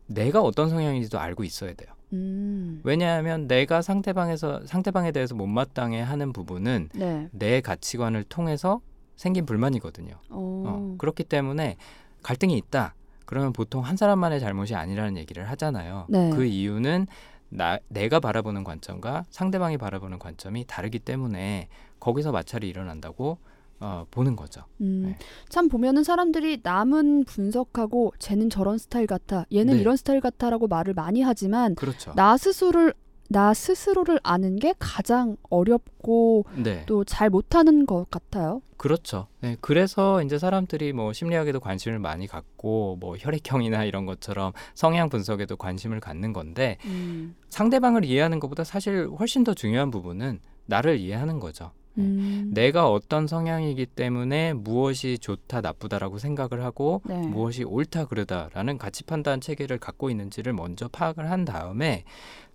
[0.08, 1.90] 내가 어떤 성향인지도 알고 있어야 돼요.
[2.14, 2.82] 음.
[2.84, 7.28] 왜냐하면 내가 상대방에서 상대방에 대해서 못마땅해 하는 부분은 네.
[7.32, 8.82] 내 가치관을 통해서
[9.16, 10.16] 생긴 불만이거든요.
[10.30, 10.64] 어.
[10.66, 11.78] 어, 그렇기 때문에
[12.24, 12.96] 갈등이 있다.
[13.26, 16.06] 그러면 보통 한 사람만의 잘못이 아니라는 얘기를 하잖아요.
[16.10, 16.30] 네.
[16.32, 17.08] 그 이유는
[17.50, 21.68] 나, 내가 바라보는 관점과 상대방이 바라보는 관점이 다르기 때문에
[22.00, 23.38] 거기서 마찰이 일어난다고
[23.80, 24.64] 어, 보는 거죠.
[24.82, 25.18] 음, 네.
[25.50, 29.82] 참 보면은 사람들이 남은 분석하고 쟤는 저런 스타일 같아, 얘는 네.
[29.82, 32.14] 이런 스타일 같아라고 말을 많이 하지만 그렇죠.
[32.16, 32.94] 나 스스로를
[33.34, 38.62] 나 스스로를 아는 게 가장 어렵고 네, 또잘 못하는 것 같아요.
[38.78, 39.28] 그렇죠.
[39.42, 45.58] 네, 그래서 이제 사람들이 뭐 심리학에도 관심을 많이 갖고 뭐 혈액형이나 이런 것처럼 성향 분석에도
[45.58, 47.36] 관심을 갖는 건데 음.
[47.50, 51.72] 상대방을 이해하는 것보다 사실 훨씬 더 중요한 부분은 나를 이해하는 거죠.
[51.98, 52.52] 음.
[52.54, 57.16] 내가 어떤 성향이기 때문에 무엇이 좋다 나쁘다라고 생각을 하고 네.
[57.18, 62.04] 무엇이 옳다 그르다라는 가치 판단 체계를 갖고 있는지를 먼저 파악을 한 다음에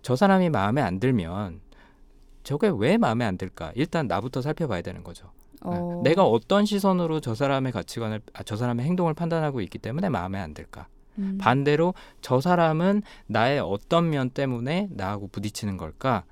[0.01, 1.61] 저 사람이 마음에 안 들면
[2.43, 5.31] 저게 왜 마음에 안 들까 일단 나부터 살펴봐야 되는 거죠.
[5.61, 6.01] 어.
[6.03, 10.53] 내가 어떤 시선으로 저 사람의 가치관을 아, 저 사람의 행동을 판단하고 있기 때문에 마음에 안
[10.53, 11.37] 들까 음.
[11.39, 16.23] 반대로 저 사람은 나의 어떤 면 때문에 나하고 부딪히는 걸까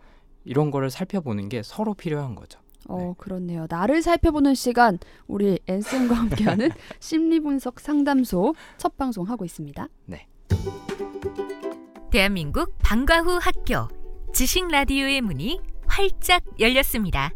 [0.46, 2.60] 이런 거를 살펴보는 게 서로 필요한 거죠.
[2.88, 3.14] 어, 네.
[3.18, 3.68] 그렇네요.
[3.70, 4.98] 나를 살펴보는 시간
[5.28, 6.70] 우리 앤쌤과 함께하는
[7.00, 9.88] 심리 분석 상담소 첫 방송 하고 있습니다.
[12.12, 13.88] 대한민국 방과 후 학교
[14.34, 17.32] 지식 라디오의 문이 활짝 열렸습니다.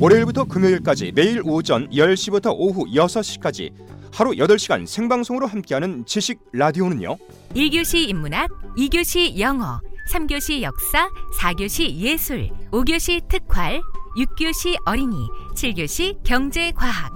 [0.00, 3.72] 월요일부터 금요일까지 매일 오전 10시부터 오후 6시까지
[4.12, 7.16] 하루 8시간 생방송으로 함께하는 지식 라디오는요.
[7.54, 9.80] 1교시 인문학, 2교시 영어,
[10.12, 11.08] 3교시 역사,
[11.40, 13.80] 4교시 예술, 5교시 특활,
[14.16, 17.12] 6교시 어린이, 7교시 경제과학.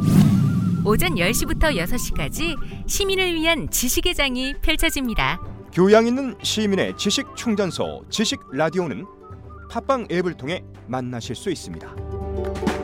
[0.85, 2.57] 오전 10시부터 6시까지
[2.89, 5.41] 시민을 위한 지식의 장이 펼쳐집니다.
[5.73, 9.07] 교양 있는 시민의 지식 충전소 지식 라디오는
[9.71, 12.78] 팟빵 앱을 통해 만나실 수 있습니다.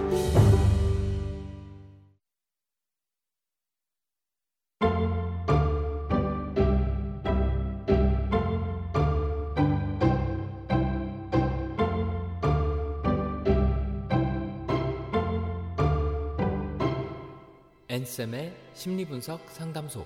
[17.94, 20.04] 앤쌤의 심리분석 상담소.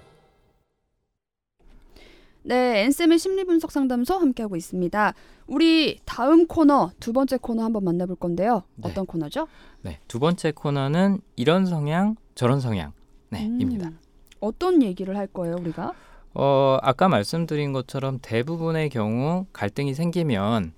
[2.43, 5.15] 네, 앤쌤의 심리 분석 상담소 함께하고 있습니다.
[5.47, 8.65] 우리 다음 코너 두 번째 코너 한번 만나볼 건데요.
[8.75, 8.91] 네.
[8.91, 9.49] 어떤 코너죠?
[9.81, 12.93] 네, 두 번째 코너는 이런 성향 저런 성향
[13.31, 13.91] 네, 음, 입니다.
[14.41, 15.95] 어떤 얘기를 할 거예요, 우리가?
[16.35, 20.75] 어, 아까 말씀드린 것처럼 대부분의 경우 갈등이 생기면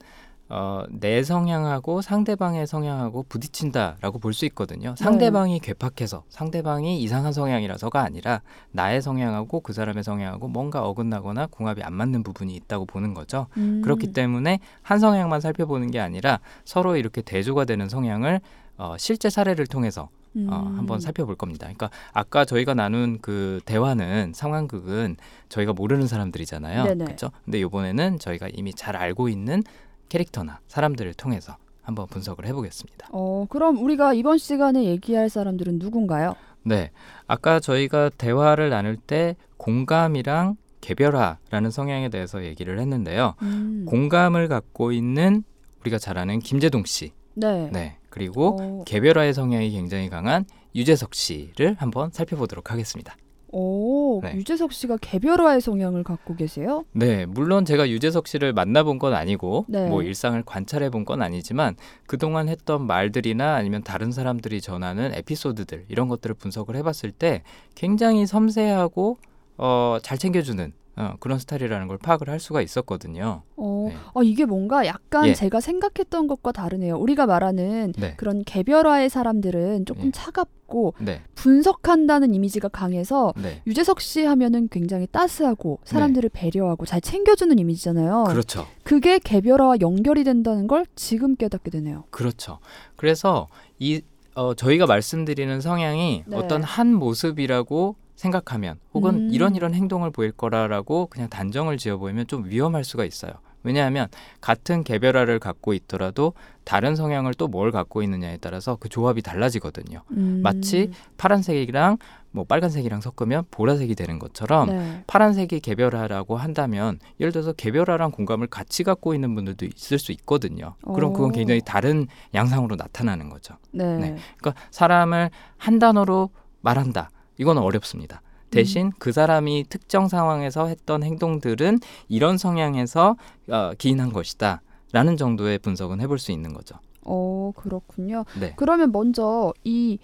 [0.53, 4.95] 어, 내 성향하고 상대방의 성향하고 부딪힌다라고 볼 수 있거든요.
[4.97, 11.95] 상대방이 괴팍해서 상대방이 이상한 성향이라서가 아니라 나의 성향하고 그 사람의 성향하고 뭔가 어긋나거나 궁합이 안
[11.95, 13.47] 맞는 부분이 있다고 보는 거죠.
[13.57, 18.41] 음, 그렇기 때문에 한 성향만 살펴보는 게 아니라 서로 이렇게 대조가 되는 성향을
[18.77, 21.67] 어, 실제 사례를 통해서 어, 음, 한번 살펴볼 겁니다.
[21.67, 25.17] 그러니까 아까 저희가 나눈 그 대화는 상황극은
[25.49, 26.85] 저희가 모르는 사람들이잖아요.
[27.05, 27.31] 그렇죠?
[27.45, 29.63] 근데 이번에는 저희가 이미 잘 알고 있는
[30.11, 33.09] 캐릭터나 사람들을 통해서 한번 분석을 해보겠습니다.
[33.13, 36.35] 어, 그럼 우리가 이번 시간에 얘기할 사람들은 누군가요?
[36.63, 36.91] 네,
[37.27, 43.35] 아까 저희가 대화를 나눌 때 공감이랑 개별화라는 성향에 대해서 얘기를 했는데요.
[43.43, 45.43] 음, 공감을 갖고 있는
[45.81, 47.71] 우리가 잘 아는 김재동 씨, 네.
[47.73, 50.45] 네, 그리고 어, 개별화의 성향이 굉장히 강한
[50.75, 53.17] 유재석 씨를 한번 살펴보도록 하겠습니다.
[53.53, 54.35] 오, 오, 네.
[54.35, 56.85] 유재석 씨가 개별화의 성향을 갖고 계세요?
[56.93, 59.89] 네, 물론 제가 유재석 씨를 만나본 건 아니고 네.
[59.89, 61.77] 뭐 일상을 관찰해 본 건 아니지만
[62.07, 67.43] 그동안 했던 말들이나 아니면 다른 사람들이 전하는 에피소드들 이런 것들을 분석을 해봤을 때
[67.75, 69.17] 굉장히 섬세하고
[69.57, 73.43] 어, 잘 챙겨주는 어, 그런 스타일이라는 걸 파악을 할 수가 있었거든요.
[73.57, 73.97] 어, 네.
[74.13, 75.35] 어, 이게 뭔가 약간 예.
[75.35, 76.97] 제가 생각했던 것과 다르네요.
[76.99, 80.11] 우리가 말하는 네, 그런 개별화의 사람들은 조금 예.
[80.13, 87.59] 차갑고 네, 분석한다는 이미지가 강해서 네, 유재석 씨 하면은 굉장히 따스하고 사람들을 배려하고 잘 챙겨주는
[87.59, 88.25] 이미지잖아요.
[88.25, 88.67] 그렇죠.
[88.83, 92.05] 그게 개별화와 연결이 된다는 걸 지금 깨닫게 되네요.
[92.11, 92.59] 그렇죠.
[92.97, 93.49] 그래서
[93.79, 94.03] 이
[94.35, 96.37] 어, 저희가 말씀드리는 성향이 네.
[96.37, 99.29] 어떤 한 모습이라고 생각하면 혹은 음.
[99.33, 103.33] 이런 이런 행동을 보일 거라라고 그냥 단정을 지어 보이면 좀 위험할 수가 있어요.
[103.63, 104.09] 왜냐하면
[104.41, 106.33] 같은 개별화를 갖고 있더라도
[106.65, 110.03] 다른 성향을 또 뭘 갖고 있느냐에 따라서 그 조합이 달라지거든요.
[110.13, 110.41] 음.
[110.43, 111.99] 마치 파란색이랑
[112.33, 115.05] 뭐 빨간색이랑 섞으면 보라색이 되는 것처럼 네.
[115.07, 120.75] 파란색이 개별화라고 한다면 예를 들어서 개별화랑 공감을 같이 갖고 있는 분들도 있을 수 있거든요.
[120.95, 121.33] 그럼 그건 오.
[121.33, 123.57] 굉장히 다른 양상으로 나타나는 거죠.
[123.73, 123.85] 네.
[123.97, 124.17] 네.
[124.39, 127.11] 그러니까 사람을 한 단어로 말한다.
[127.41, 128.21] 이건 어렵습니다.
[128.51, 131.79] 대신 그 사람이 특정 상황에서 했던 행동들은
[132.09, 133.17] 이런 성향에서
[133.49, 134.61] 어, 기인한 것이다.
[134.93, 136.75] 라는 정도의 분석은 해볼 수 있는 거죠.
[137.03, 138.25] 어, 그렇군요.
[138.39, 138.53] 네.
[138.57, 139.99] 그러면 먼저 이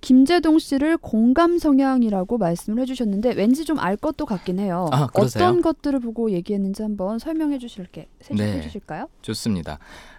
[0.00, 4.88] 김재동 씨를 공감 성향이라고 말씀을 해주셨는데 왠지 좀 알 것도 같긴 해요.
[4.92, 5.06] 아?
[5.14, 8.56] 어떤 것들을 보고 얘기했는지 한번 설명해 주실게 네.
[8.56, 9.06] 해 주실까요?
[9.22, 9.78] 좋습니다.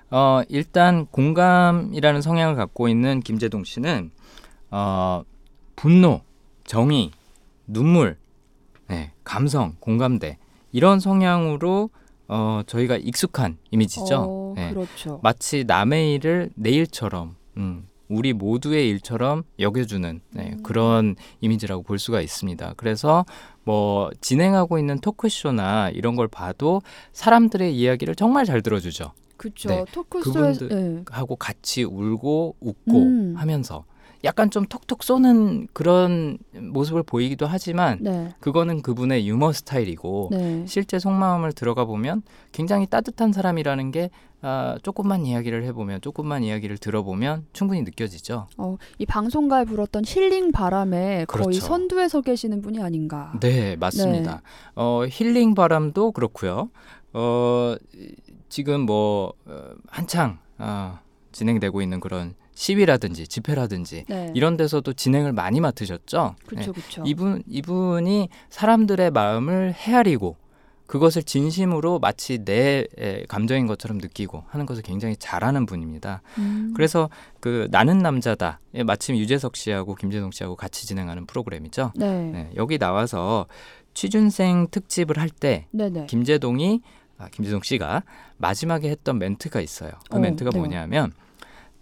[0.10, 4.12] 어, 일단 공감이라는 성향을 갖고 있는 김재동 씨는
[4.72, 5.24] 어,
[5.76, 6.22] 분노,
[6.66, 7.12] 정의,
[7.68, 8.18] 눈물,
[8.88, 10.38] 네, 감성, 공감대
[10.72, 11.90] 이런 성향으로
[12.28, 14.16] 어, 저희가 익숙한 이미지죠.
[14.18, 14.70] 어, 네.
[14.74, 15.20] 그렇죠.
[15.24, 20.64] 마치 남의 일을 내 일처럼 음, 우리 모두의 일처럼 여겨주는 네, 음.
[20.64, 22.74] 그런 이미지라고 볼 수가 있습니다.
[22.78, 23.26] 그래서
[23.64, 26.82] 뭐 진행하고 있는 토크쇼나 이런 걸 봐도
[27.14, 29.12] 사람들의 이야기를 정말 잘 들어주죠.
[29.38, 29.70] 그렇죠.
[29.70, 29.86] 네.
[29.92, 31.04] 토크쇼에서 그분들- 네.
[31.12, 33.34] 하고 같이 울고 웃고 음.
[33.38, 33.84] 하면서
[34.24, 38.34] 약간 좀 톡톡 쏘는 그런 모습을 보이기도 하지만 네.
[38.40, 40.66] 그거는 그분의 유머 스타일이고 네.
[40.66, 44.10] 실제 속마음을 들어가 보면 굉장히 따뜻한 사람이라는 게
[44.42, 48.48] 아, 조금만 이야기를 해보면 조금만 이야기를 들어보면 충분히 느껴지죠.
[48.58, 51.62] 어, 이 방송가에 불었던 힐링 바람에 거의 그렇죠.
[51.62, 53.34] 선두에 서 계시는 분이 아닌가.
[53.40, 54.42] 네, 맞습니다.
[54.76, 56.70] 어, 힐링 바람도 그렇고요.
[57.14, 57.76] 어,
[58.50, 61.00] 지금 뭐 어, 한창 아,
[61.32, 64.32] 진행되고 있는 그런 시위라든지 집회라든지 네.
[64.36, 66.36] 이런 데서도 진행을 많이 맡으셨죠.
[66.38, 66.46] 네.
[66.48, 67.04] 그렇죠, 그렇죠.
[67.06, 70.38] 이분 이분이 사람들의 마음을 헤아리고
[70.86, 76.22] 그것을 진심으로 마치 내 에, 감정인 것처럼 느끼고 하는 것을 굉장히 잘하는 분입니다.
[76.38, 76.74] 음.
[76.76, 78.60] 그래서 그 나는 남자다.
[78.76, 81.94] 예, 마침 유재석 씨하고 김재동 씨하고 같이 진행하는 프로그램이죠.
[81.96, 82.24] 네.
[82.32, 83.48] 네, 여기 나와서
[83.94, 86.06] 취준생 특집을 할때 네, 네.
[86.06, 86.82] 김재동이
[87.18, 88.04] 아, 김재동 씨가
[88.38, 89.92] 마지막에 했던 멘트가 있어요.
[90.10, 90.58] 그 어, 멘트가 네.
[90.60, 91.12] 뭐냐면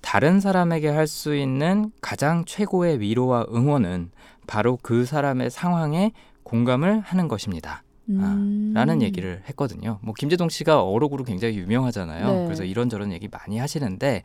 [0.01, 4.11] 다른 사람에게 할 수 있는 가장 최고의 위로와 응원은
[4.47, 6.11] 바로 그 사람의 상황에
[6.43, 7.83] 공감을 하는 것입니다.
[8.09, 8.71] 음.
[8.73, 9.99] 라는 얘기를 했거든요.
[10.01, 12.27] 뭐 김재동 씨가 어록으로 굉장히 유명하잖아요.
[12.27, 12.45] 네.
[12.45, 14.23] 그래서 이런저런 얘기 많이 하시는데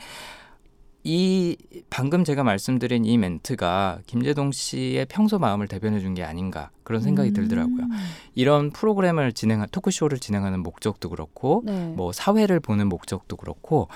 [1.09, 1.57] 이
[1.89, 7.29] 방금 제가 말씀드린 이 멘트가 김재동 씨의 평소 마음을 대변해 준 게 아닌가 그런 생각이
[7.29, 7.35] 음.
[7.35, 7.87] 들더라고요.
[8.35, 11.93] 이런 프로그램을 진행한 토크쇼를 진행하는 목적도 그렇고 네.
[11.97, 13.87] 뭐 사회를 보는 목적도 그렇고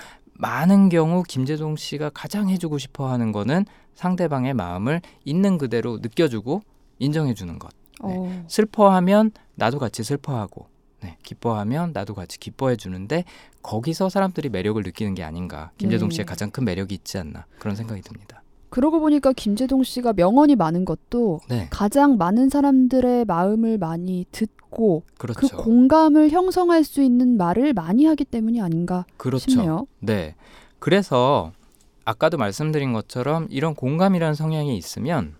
[0.41, 6.63] 많은 경우 김재동 씨가 가장 해주고 싶어 하는 거는 상대방의 마음을 있는 그대로 느껴주고
[6.97, 7.71] 인정해주는 것.
[8.01, 8.43] 어.
[8.47, 10.67] 슬퍼하면 나도 같이 슬퍼하고
[11.01, 13.23] 네, 기뻐하면 나도 같이 기뻐해 주는데
[13.61, 16.15] 거기서 사람들이 매력을 느끼는 게 아닌가 김재동 네.
[16.15, 18.40] 씨의 가장 큰 매력이 있지 않나 그런 생각이 듭니다.
[18.71, 25.39] 그러고 보니까 김재동 씨가 명언이 많은 것도 네, 가장 많은 사람들의 마음을 많이 듣고 그렇죠.
[25.39, 29.51] 그 공감을 형성할 수 있는 말을 많이 하기 때문이 아닌가 그렇죠.
[29.51, 29.87] 싶네요.
[29.99, 30.35] 네,
[30.79, 31.51] 그래서
[32.05, 35.35] 아까도 말씀드린 것처럼 이런 공감이라는 성향이 있으면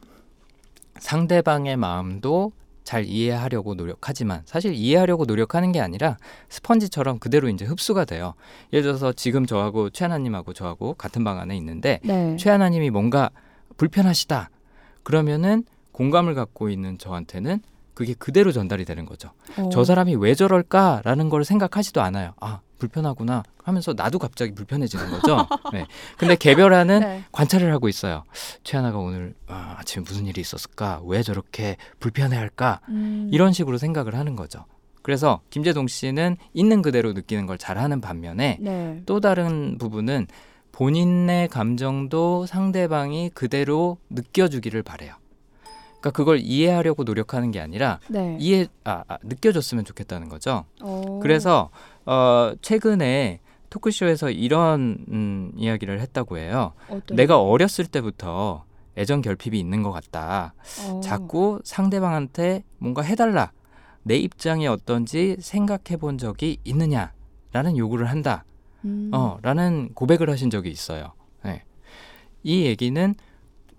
[1.00, 2.52] 상대방의 마음도
[2.92, 6.18] 잘 이해하려고 노력하지만 사실 이해하려고 노력하는 게 아니라
[6.50, 8.34] 스펀지처럼 그대로 이제 흡수가 돼요.
[8.74, 12.36] 예를 들어서 지금 저하고 최하나님하고 저하고 같은 방 안에 있는데 네.
[12.36, 13.30] 최하나님이 뭔가
[13.78, 14.50] 불편하시다
[15.04, 15.64] 그러면은
[15.94, 17.62] 공감을 갖고 있는 저한테는
[18.02, 19.30] 그게 그대로 전달이 되는 거죠.
[19.60, 19.70] 어.
[19.72, 22.34] 저 사람이 왜 저럴까라는 걸 생각하지도 않아요.
[22.40, 25.48] 아 불편하구나 하면서 나도 갑자기 불편해지는 거죠.
[25.72, 25.86] 네.
[26.18, 27.24] 근데 개별화는 네.
[27.32, 28.24] 관찰을 하고 있어요.
[28.64, 31.00] 최하나가 오늘 아, 아침에 무슨 일이 있었을까?
[31.06, 32.82] 왜 저렇게 불편해할까?
[32.90, 33.30] 음.
[33.32, 34.66] 이런 식으로 생각을 하는 거죠.
[35.04, 39.04] 그래서 김재동 씨는 있는 그대로 느끼는 걸 잘하는 반면에 네.
[39.06, 40.26] 또 다른 부분은
[40.72, 45.21] 본인의 감정도 상대방이 그대로 느껴주기를 바래요.
[46.02, 48.36] 그러니까 그걸 이해하려고 노력하는 게 아니라 네.
[48.40, 50.66] 이해 아, 아, 느껴줬으면 좋겠다는 거죠.
[50.82, 51.20] 어.
[51.22, 51.70] 그래서
[52.06, 53.40] 어, 최근에
[53.70, 56.74] 토크쇼에서 이런 음, 이야기를 했다고 해요.
[56.90, 58.66] 어떤 내가 어렸을 때부터
[58.98, 60.54] 애정 결핍이 있는 것 같다.
[60.90, 61.00] 어.
[61.02, 63.52] 자꾸 상대방한테 뭔가 해달라.
[64.04, 67.14] 내 입장이 어떤지 생각해 본 적이 있느냐
[67.54, 68.44] 라는 요구를 한다.
[68.84, 69.12] 음.
[69.14, 71.14] 어, 라는 고백을 하신 적이 있어요.
[71.44, 71.64] 네.
[72.42, 73.14] 이 얘기는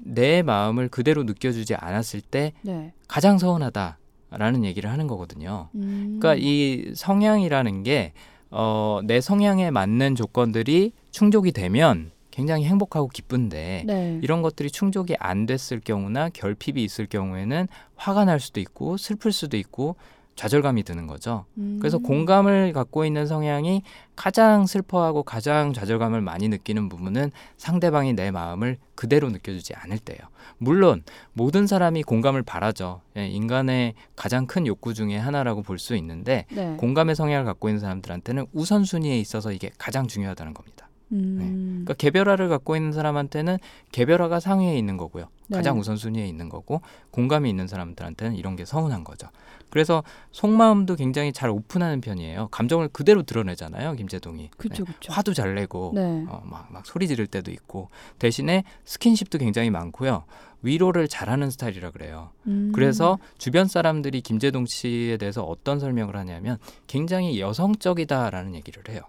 [0.04, 2.92] 내 마음을 그대로 느껴주지 않았을 때 네.
[3.08, 5.68] 가장 서운하다라는 얘기를 하는 거거든요.
[5.74, 6.18] 음.
[6.20, 8.12] 그러니까 이 성향이라는 게
[8.50, 14.20] 어, 내 성향에 맞는 조건들이 충족이 되면 굉장히 행복하고 기쁜데 네.
[14.22, 19.56] 이런 것들이 충족이 안 됐을 경우나 결핍이 있을 경우에는 화가 날 수도 있고 슬플 수도
[19.56, 19.96] 있고
[20.34, 21.44] 좌절감이 드는 거죠.
[21.58, 21.78] 음.
[21.80, 23.82] 그래서 공감을 갖고 있는 성향이
[24.16, 30.20] 가장 슬퍼하고 가장 좌절감을 많이 느끼는 부분은 상대방이 내 마음을 그대로 느껴주지 않을 때예요.
[30.58, 31.02] 물론
[31.32, 33.00] 모든 사람이 공감을 바라죠.
[33.16, 36.76] 예, 인간의 가장 큰 욕구 중에 하나라고 볼 수 있는데 네.
[36.78, 40.88] 공감의 성향을 갖고 있는 사람들한테는 우선순위에 있어서 이게 가장 중요하다는 겁니다.
[41.12, 41.82] 음.
[41.84, 43.58] 그러니까 개별화를 갖고 있는 사람한테는
[43.92, 45.26] 개별화가 상위에 있는 거고요.
[45.48, 45.56] 네.
[45.56, 49.28] 가장 우선순위에 있는 거고 공감이 있는 사람들한테는 이런 게 서운한 거죠.
[49.68, 50.02] 그래서
[50.32, 52.48] 속마음도 굉장히 잘 오픈하는 편이에요.
[52.50, 54.50] 감정을 그대로 드러내잖아요, 김재동이.
[54.56, 54.92] 그쵸 네.
[54.92, 55.12] 그쵸.
[55.12, 56.24] 화도 잘 내고 네.
[56.28, 57.88] 어, 막, 막 소리 지를 때도 있고
[58.18, 60.24] 대신에 스킨십도 굉장히 많고요.
[60.62, 62.30] 위로를 잘하는 스타일이라 그래요.
[62.46, 62.72] 음.
[62.74, 69.00] 그래서 주변 사람들이 김재동 씨에 대해서 어떤 설명을 하냐면 굉장히 여성적이다라는 얘기를 해요.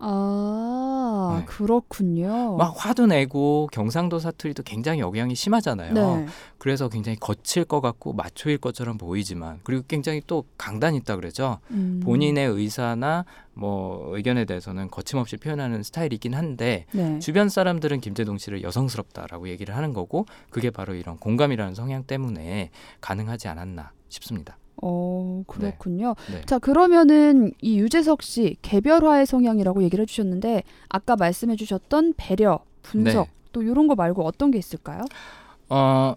[0.00, 1.44] 아 네.
[1.46, 2.56] 그렇군요.
[2.56, 5.92] 막 화도 내고 경상도 사투리도 굉장히 억양이 심하잖아요.
[5.92, 6.26] 네.
[6.58, 11.58] 그래서 굉장히 거칠 것 같고 마초일 것처럼 보이지만 그리고 굉장히 또 강단 있다 그러죠.
[11.70, 12.00] 음.
[12.04, 13.24] 본인의 의사나
[13.54, 17.18] 뭐 의견에 대해서는 거침없이 표현하는 스타일이긴 한데 네.
[17.18, 22.70] 주변 사람들은 김재동 씨를 여성스럽다라고 얘기를 하는 거고 그게 바로 이런 공감이라는 성향 때문에
[23.00, 24.58] 가능하지 않았나 싶습니다.
[24.82, 26.14] 어 그렇군요.
[26.30, 26.42] 네.
[26.46, 33.32] 자 그러면은 이 유재석 씨 개별화의 성향이라고 얘기를 해주셨는데 아까 말씀해주셨던 배려, 분석 네.
[33.52, 35.04] 또 이런 거 말고 어떤 게 있을까요?
[35.68, 36.14] 어,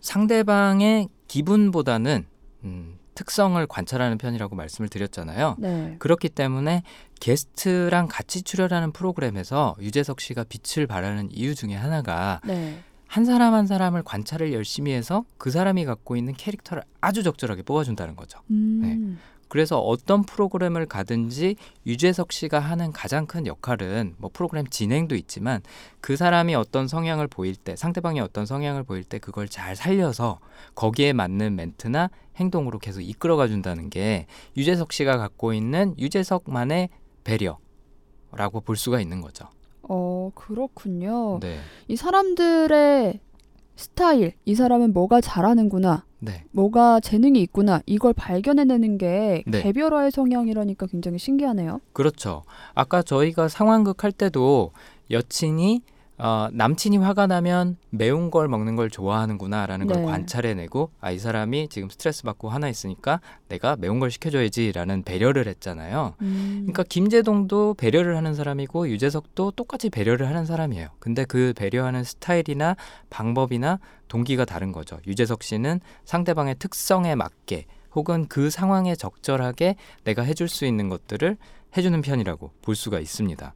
[0.00, 2.26] 상대방의 기분보다는
[2.64, 5.56] 음, 특성을 관찰하는 편이라고 말씀을 드렸잖아요.
[5.58, 5.96] 네.
[5.98, 6.82] 그렇기 때문에
[7.20, 12.82] 게스트랑 같이 출연하는 프로그램에서 유재석 씨가 빛을 발하는 이유 중에 하나가 네.
[13.12, 18.16] 한 사람 한 사람을 관찰을 열심히 해서 그 사람이 갖고 있는 캐릭터를 아주 적절하게 뽑아준다는
[18.16, 18.38] 거죠.
[18.50, 19.18] 음.
[19.48, 25.60] 그래서 어떤 프로그램을 가든지 유재석 씨가 하는 가장 큰 역할은 뭐 프로그램 진행도 있지만
[26.00, 30.38] 그 사람이 어떤 성향을 보일 때 상대방이 어떤 성향을 보일 때 그걸 잘 살려서
[30.74, 36.88] 거기에 맞는 멘트나 행동으로 계속 이끌어가 준다는 게 유재석 씨가 갖고 있는 유재석만의
[37.24, 39.50] 배려라고 볼 수가 있는 거죠.
[39.88, 41.38] 어 그렇군요.
[41.40, 41.58] 네.
[41.88, 43.20] 이 사람들의
[43.76, 46.44] 스타일, 이 사람은 뭐가 잘하는구나, 네.
[46.52, 49.62] 뭐가 재능이 있구나 이걸 발견해내는 게 네.
[49.62, 51.80] 개별화의 성향이라니까 굉장히 신기하네요.
[51.92, 52.44] 그렇죠.
[52.74, 54.70] 아까 저희가 상황극 할 때도
[55.10, 55.82] 여친이
[56.22, 59.94] 어, 남친이 화가 나면 매운 걸 먹는 걸 좋아하는구나라는 네.
[59.94, 65.46] 걸 관찰해내고 아 이 사람이 지금 스트레스 받고 화나 있으니까 내가 매운 걸 시켜줘야지라는 배려를
[65.46, 66.14] 했잖아요.
[66.22, 66.58] 음.
[66.62, 70.88] 그러니까 김재동도 배려를 하는 사람이고 유재석도 똑같이 배려를 하는 사람이에요.
[71.00, 72.76] 근데 그 배려하는 스타일이나
[73.10, 74.98] 방법이나 동기가 다른 거죠.
[75.06, 81.36] 유재석 씨는 상대방의 특성에 맞게 혹은 그 상황에 적절하게 내가 해줄 수 있는 것들을
[81.76, 83.54] 해주는 편이라고 볼 수가 있습니다.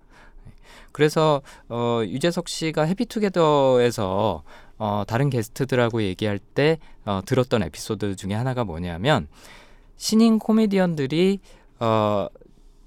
[0.96, 4.42] 그래서 어, 유재석 씨가 해피투게더에서
[4.78, 9.28] 어, 다른 게스트들하고 얘기할 때 어, 들었던 에피소드 중에 하나가 뭐냐면
[9.98, 11.40] 신인 코미디언들이
[11.80, 12.28] 어,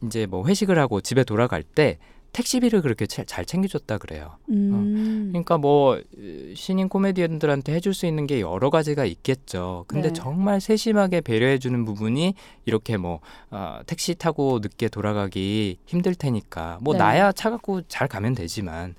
[0.04, 2.00] 이제 뭐 회식을 하고 집에 돌아갈 때
[2.32, 4.38] 택시비를 그렇게 차- 잘 챙겨줬다 그래요.
[4.50, 5.30] 음.
[5.32, 9.86] 그러니까 뭐 으, 신인 코미디언들한테 해줄 수 있는 게 여러 가지가 있겠죠.
[9.88, 10.14] 근데 네.
[10.14, 13.20] 정말 세심하게 배려해주는 부분이 이렇게 뭐
[13.52, 17.00] 어, 택시 타고 늦게 돌아가기 힘들 테니까 뭐 네.
[17.00, 18.96] 나야 차 갖고 잘 가면 되지만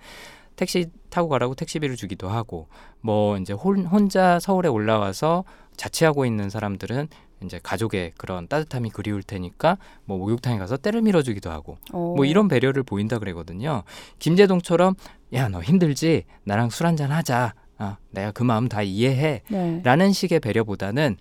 [0.56, 2.68] 택시 타고 가라고 택시비를 주기도 하고
[3.00, 5.44] 뭐 이제 혼, 혼자 서울에 올라와서
[5.76, 7.08] 자취하고 있는 사람들은
[7.44, 12.14] 이제 가족의 그런 따뜻함이 그리울 테니까 뭐 목욕탕에 가서 때를 밀어주기도 하고 어.
[12.16, 13.82] 뭐 이런 배려를 보인다 그러거든요.
[14.18, 14.94] 김재동처럼
[15.32, 17.54] 야 너 힘들지 나랑 술 한잔 하자.
[17.78, 19.42] 아, 내가 그 마음 다 이해해.
[19.48, 19.80] 네.
[19.84, 21.16] 라는 식의 배려보다는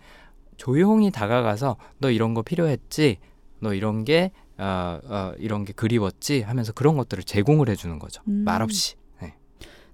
[0.57, 3.17] 조용히 다가가서 너 이런 거 필요했지.
[3.61, 8.21] 너 이런 게 어, 어, 이런 게 그리웠지 하면서 그런 것들을 제공을 해주는 거죠.
[8.27, 8.43] 음.
[8.45, 8.95] 말없이.
[9.21, 9.33] 네.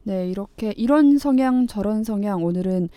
[0.04, 2.90] 네, 이렇게 이런 성향 저런 성향 오늘은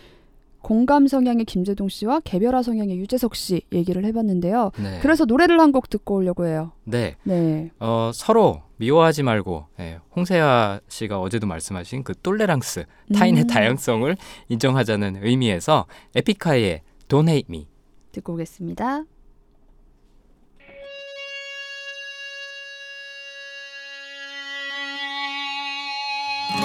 [0.63, 4.73] 공감 성향의 김재동 씨와 개별화 성향의 유재석 씨 얘기를 해봤는데요.
[4.83, 4.99] 네.
[5.01, 6.73] 그래서 노래를 한 곡 듣고 오려고 해요.
[6.85, 7.17] 네.
[7.25, 7.71] 네.
[7.79, 12.85] 어, 서로 미워하지 말고 예, 홍세아 씨가 어제도 말씀하신 그 똘레랑스
[13.15, 13.47] 타인의 음.
[13.47, 14.17] 다양성을
[14.49, 15.87] 인정하자는 의미에서
[16.17, 17.69] 에픽하이의 Don't Hate Me
[18.13, 19.05] 듣고 오겠습니다.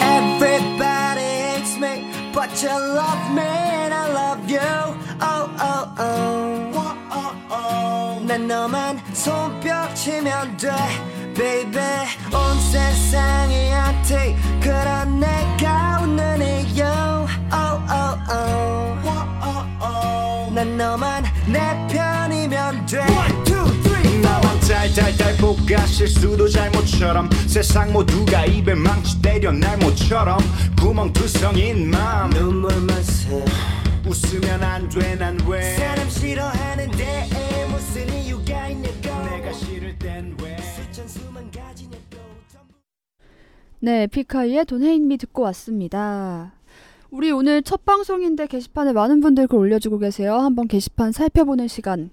[0.01, 3.62] Everybody hates me, but you love me
[4.53, 4.59] you.
[5.19, 6.71] Oh oh oh.
[6.73, 8.25] Whoa, oh, oh.
[8.25, 10.69] 난 너만 손뼉치면 돼,
[11.33, 11.81] baby.
[12.31, 16.83] 온 세상이 한테 그런 내가 웃는 이유.
[16.83, 18.93] Oh oh oh.
[19.03, 20.53] Whoa, oh, oh.
[20.53, 22.99] 난 너만 내 편이면 돼.
[22.99, 24.21] One two three.
[24.21, 30.37] 나만 달달달 볶아 실수도 잘못처럼 세상 모두가 입에 망치 때려 날 모처럼
[30.79, 33.43] 구멍 투성인 맘 눈물만 새.
[34.05, 39.29] 웃으면 안 돼 난 왜 사람 싫어하는데 무슨 이유가 있냐고.
[39.29, 42.01] 내가 싫을 땐왜 수천 수만 가지냐고.
[43.79, 46.53] 네, 피카이의 돈 헤인미 듣고 왔습니다.
[47.11, 50.35] 우리 오늘 첫 방송인데 게시판에 많은 분들 글 올려주고 계세요.
[50.37, 52.09] 한번 게시판 살펴보는 시간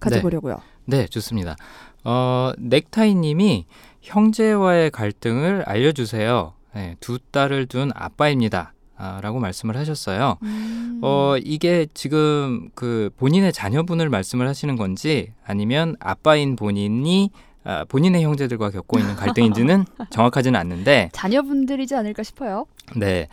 [0.00, 0.58] 가져보려고요.
[0.86, 1.56] 네, 좋습니다.
[2.04, 3.66] 어, 넥타이님이
[4.02, 6.52] 형제와의 갈등을 알려주세요.
[6.74, 8.73] 네, 두 딸을 둔 아빠입니다.
[8.96, 10.38] 아, 라고 말씀을 하셨어요.
[10.42, 11.00] 음.
[11.02, 17.30] 어, 이게 지금 그 본인의 자녀분을 말씀을 하시는 건지 아니면 아빠인 본인이
[17.64, 22.66] 아, 본인의 형제들과 겪고 있는 갈등인지는 정확하지는 않는데, 자녀분들이지 않을까 싶어요.
[22.94, 23.28] 네.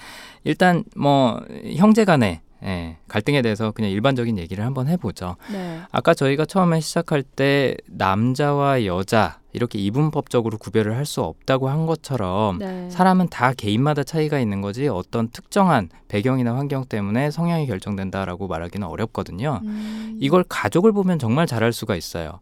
[0.46, 1.42] 일단 뭐
[1.76, 5.36] 형제 간의 예, 갈등에 대해서 그냥 일반적인 얘기를 한번 해보죠.
[5.52, 5.82] 네.
[5.92, 12.60] 아까 저희가 처음에 시작할 때 남자와 여자 이렇게 이분법적으로 구별을 할 수 없다고 한 것처럼
[12.60, 12.90] 네.
[12.90, 19.60] 사람은 다 개인마다 차이가 있는 거지 어떤 특정한 배경이나 환경 때문에 성향이 결정된다라고 말하기는 어렵거든요.
[19.64, 20.18] 음.
[20.22, 22.40] 이걸 가족을 보면 정말 잘할 수가 있어요.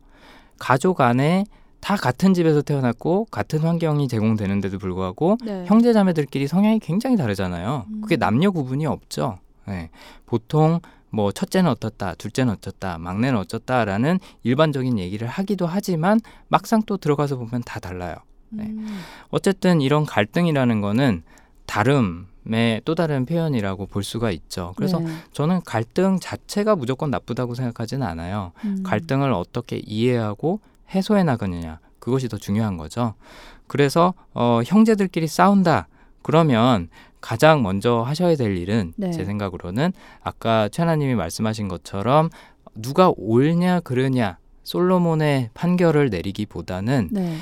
[0.60, 1.46] 가족 안에
[1.80, 5.64] 다 같은 집에서 태어났고 같은 환경이 제공되는데도 불구하고 네.
[5.66, 7.86] 형제 자매들끼리 성향이 굉장히 다르잖아요.
[8.02, 8.20] 그게 음.
[8.20, 9.40] 남녀 구분이 없죠.
[9.70, 9.90] 네.
[10.26, 10.80] 보통
[11.12, 17.64] 뭐 첫째는 어떻다, 둘째는 어쩌다, 막내는 어쩌다라는 일반적인 얘기를 하기도 하지만 막상 또 들어가서 보면
[17.66, 18.16] 다 달라요.
[18.50, 18.66] 네.
[18.66, 19.00] 음.
[19.30, 21.24] 어쨌든 이런 갈등이라는 거는
[21.66, 24.74] 다름의 또 다른 표현이라고 볼 수가 있죠.
[24.76, 25.08] 그래서 네.
[25.34, 28.52] 저는 갈등 자체가 무조건 나쁘다고 생각하지는 않아요.
[28.66, 28.84] 음.
[28.84, 30.60] 갈등을 어떻게 이해하고
[30.94, 33.14] 해소해 나가느냐 그것이 더 중요한 거죠.
[33.68, 35.88] 그래서 어, 형제들끼리 싸운다
[36.24, 36.90] 그러면
[37.22, 39.12] 가장 먼저 하셔야 될 일은 네.
[39.12, 42.30] 제 생각으로는 아까 최하나님이 말씀하신 것처럼
[42.76, 47.38] 누가 옳냐 그르냐 솔로몬의 판결을 내리기보다는 네.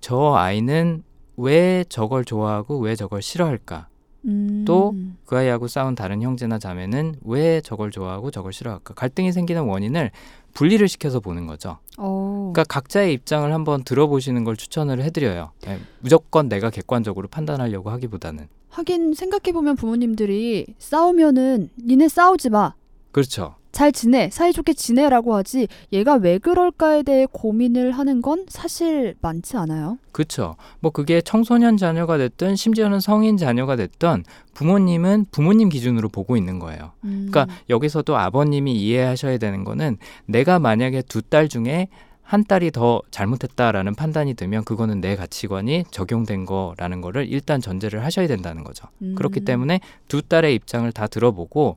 [0.00, 1.02] 저 아이는
[1.36, 3.88] 왜 저걸 좋아하고 왜 저걸 싫어할까
[4.26, 4.64] 음.
[4.66, 10.10] 또그 아이하고 싸운 다른 형제나 자매는 왜 저걸 좋아하고 저걸 싫어할까 갈등이 생기는 원인을
[10.54, 11.78] 분리를 시켜서 보는 거죠.
[11.98, 12.52] 어.
[12.52, 15.50] 그러니까 각자의 입장을 한번 들어보시는 걸 추천을 해드려요.
[15.66, 22.74] 예, 무조건 내가 객관적으로 판단하려고 하기보다는 하긴 생각해 보면 부모님들이 싸우면은 니네 싸우지 마.
[23.12, 23.54] 그렇죠.
[23.70, 29.98] 잘 지내, 사이좋게 지내라고 하지 얘가 왜 그럴까에 대해 고민을 하는 건 사실 많지 않아요.
[30.12, 30.54] 그렇죠.
[30.78, 34.22] 뭐 그게 청소년 자녀가 됐든 심지어는 성인 자녀가 됐든
[34.54, 36.92] 부모님은 부모님 기준으로 보고 있는 거예요.
[37.02, 37.28] 음.
[37.30, 41.88] 그러니까 여기서도 아버님이 이해하셔야 되는 거는 내가 만약에 두 딸 중에
[42.24, 48.26] 한 딸이 더 잘못했다라는 판단이 들면 그거는 내 가치관이 적용된 거라는 거를 일단 전제를 하셔야
[48.26, 48.88] 된다는 거죠.
[49.02, 49.14] 음.
[49.14, 51.76] 그렇기 때문에 두 딸의 입장을 다 들어보고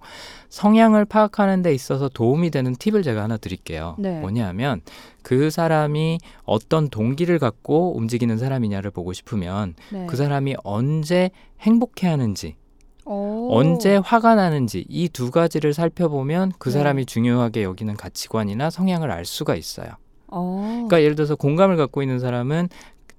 [0.49, 3.95] 성향을 파악하는 데 있어서 도움이 되는 팁을 제가 하나 드릴게요.
[3.99, 4.21] 네.
[4.21, 4.81] 뭐냐면
[5.21, 10.05] 그 사람이 어떤 동기를 갖고 움직이는 사람이냐를 보고 싶으면 네.
[10.07, 11.29] 그 사람이 언제
[11.59, 12.55] 행복해 하는지
[13.03, 13.49] 어.
[13.51, 16.73] 언제 화가 나는지 이 두 가지를 살펴보면 그 네.
[16.73, 19.89] 사람이 중요하게 여기는 가치관이나 성향을 알 수가 있어요.
[20.27, 20.61] 어.
[20.87, 22.69] 그러니까 예를 들어서 공감을 갖고 있는 사람은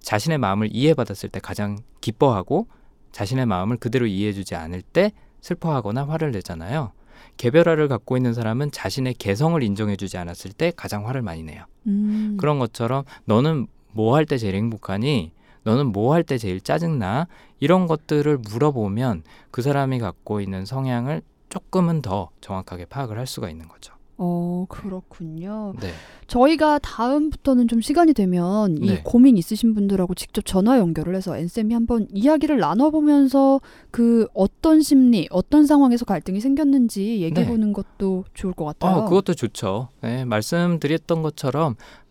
[0.00, 2.66] 자신의 마음을 이해받았을 때 가장 기뻐하고
[3.12, 6.92] 자신의 마음을 그대로 이해해주지 않을 때 슬퍼하거나 화를 내잖아요.
[7.36, 11.64] 개별화를 갖고 있는 사람은 자신의 개성을 인정해주지 않았을 때 가장 화를 많이 내요.
[11.86, 12.36] 음.
[12.38, 15.32] 그런 것처럼 너는 뭐 할 때 제일 행복하니?
[15.64, 17.26] 너는 뭐 할 때 제일 짜증나?
[17.60, 23.68] 이런 것들을 물어보면 그 사람이 갖고 있는 성향을 조금은 더 정확하게 파악을 할 수가 있는
[23.68, 23.94] 거죠.
[24.20, 25.74] 어, 그렇군요.
[25.80, 25.92] 네.
[26.26, 29.02] 저희가 다음부터는 좀 시간이 되면 이 네.
[29.04, 33.60] 고민 있으신 분들하고 직접 전화 연결을 해서 엔쌤이 한번 이야기를 나눠보면서
[33.92, 38.98] 그 어떤 심리, 어떤 상황에서 갈등이 생겼는지 얘기해보는 것도 좋을 것 같아요.
[38.98, 39.88] 어, 그것도 좋죠.
[40.02, 42.07] 네, 말씀드렸던 것처럼 에,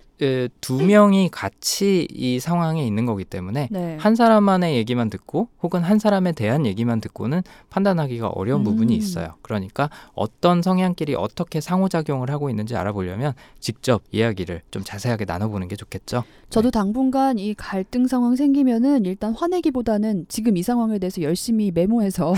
[0.61, 3.97] 두 명이 같이 이 상황에 있는 거기 때문에 네.
[3.99, 8.63] 한 사람만의 얘기만 듣고 혹은 한 사람에 대한 얘기만 듣고는 판단하기가 어려운 음.
[8.63, 9.36] 부분이 있어요.
[9.43, 16.24] 그러니까 어떤 성향끼리 어떻게 상호작용을 하고 있는지 알아보려면 직접 이야기를 좀 자세하게 나눠보는 게 좋겠죠.
[16.49, 22.34] 저도 당분간 이 갈등 상황 생기면은 일단 화내기보다는 지금 이 상황에 대해서 열심히 메모해서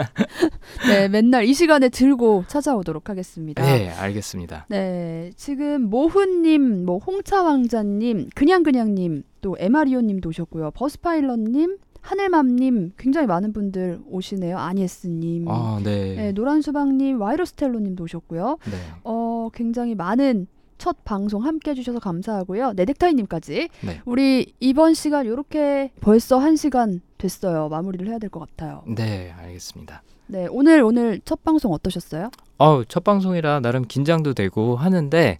[0.88, 3.62] 네, 맨날 이 시간에 들고 찾아오도록 하겠습니다.
[3.62, 4.66] 네, 알겠습니다.
[4.68, 10.70] 네, 지금 모훈님, 뭐 홍차 왕자님, 그냥그냥님, 또 에마리오님도 오셨고요.
[10.72, 14.58] 버스파일럿님, 하늘맘님, 굉장히 많은 분들 오시네요.
[14.58, 16.14] 아니에스님, 아, 네.
[16.14, 18.58] 네, 노란수박님, 와이로스텔로님도 오셨고요.
[18.70, 18.76] 네.
[19.04, 22.72] 어, 굉장히 많은 첫 방송 함께 해주셔서 감사하고요.
[22.74, 23.68] 네 넥타이님까지.
[23.86, 24.00] 네.
[24.04, 27.68] 우리 이번 시간 이렇게 벌써 한 시간 됐어요.
[27.68, 28.82] 마무리를 해야 될 것 같아요.
[28.86, 30.02] 네, 알겠습니다.
[30.26, 32.30] 네, 오늘 오늘 첫 방송 어떠셨어요?
[32.58, 35.38] 어, 첫 방송이라 나름 긴장도 되고 하는데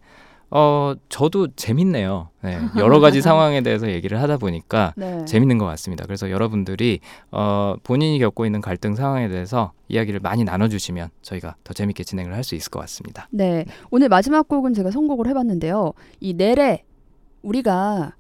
[0.57, 2.29] 어, 저도 재밌네요.
[2.43, 5.25] 네, 여러 가지 상황에 대해서 얘기를 하다 보니까 네.
[5.25, 6.05] 재밌는 것 같습니다.
[6.07, 7.01] 그래서 여러분들이
[7.33, 12.45] 어, 본인이 겪고 있는 갈등 상황에 대해서 이야기를 많이 나눠주시면 저희가 더 재밌게 진행을 할
[12.45, 13.27] 수 있을 것 같습니다.
[13.31, 15.93] 네, 오늘 마지막 곡은 제가 선곡을 해봤는데요.
[16.21, 16.85] 이 내래
[17.43, 18.15] 우리가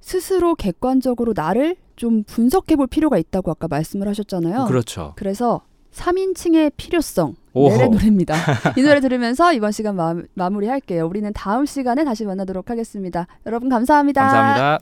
[0.00, 4.66] 스스로 객관적으로 나를 좀 분석해볼 필요가 있다고 아까 말씀을 하셨잖아요.
[4.66, 5.14] 그렇죠.
[5.16, 5.62] 그래서
[5.92, 7.34] 3인칭의 필요성.
[7.68, 8.34] 내래 노래입니다.
[8.76, 11.06] 이 노래 들으면서 이번 시간 마, 마무리할게요.
[11.06, 13.26] 우리는 다음 시간에 다시 만나도록 하겠습니다.
[13.46, 14.20] 여러분 감사합니다.
[14.22, 14.78] 감사합니다.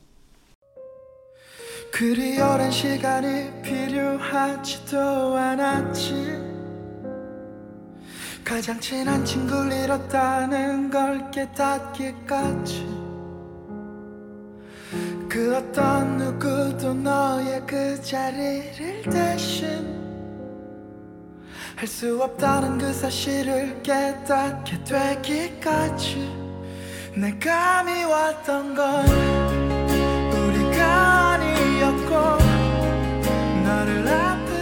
[1.91, 4.99] 그리 오랜 시간이 필요하지도
[5.35, 6.57] 않았지
[8.43, 12.85] 가장 친한 친구를 잃었다는 걸 깨닫기까지
[15.29, 20.06] 그 어떤 누구도 너의 그 자리를 대신
[21.77, 26.27] 할 수 없다는 그 사실을 깨닫게 되기까지
[27.15, 29.05] 내 감이 왔던 건
[30.33, 32.09] 우리가 아니었고
[33.63, 34.56] 나를 아프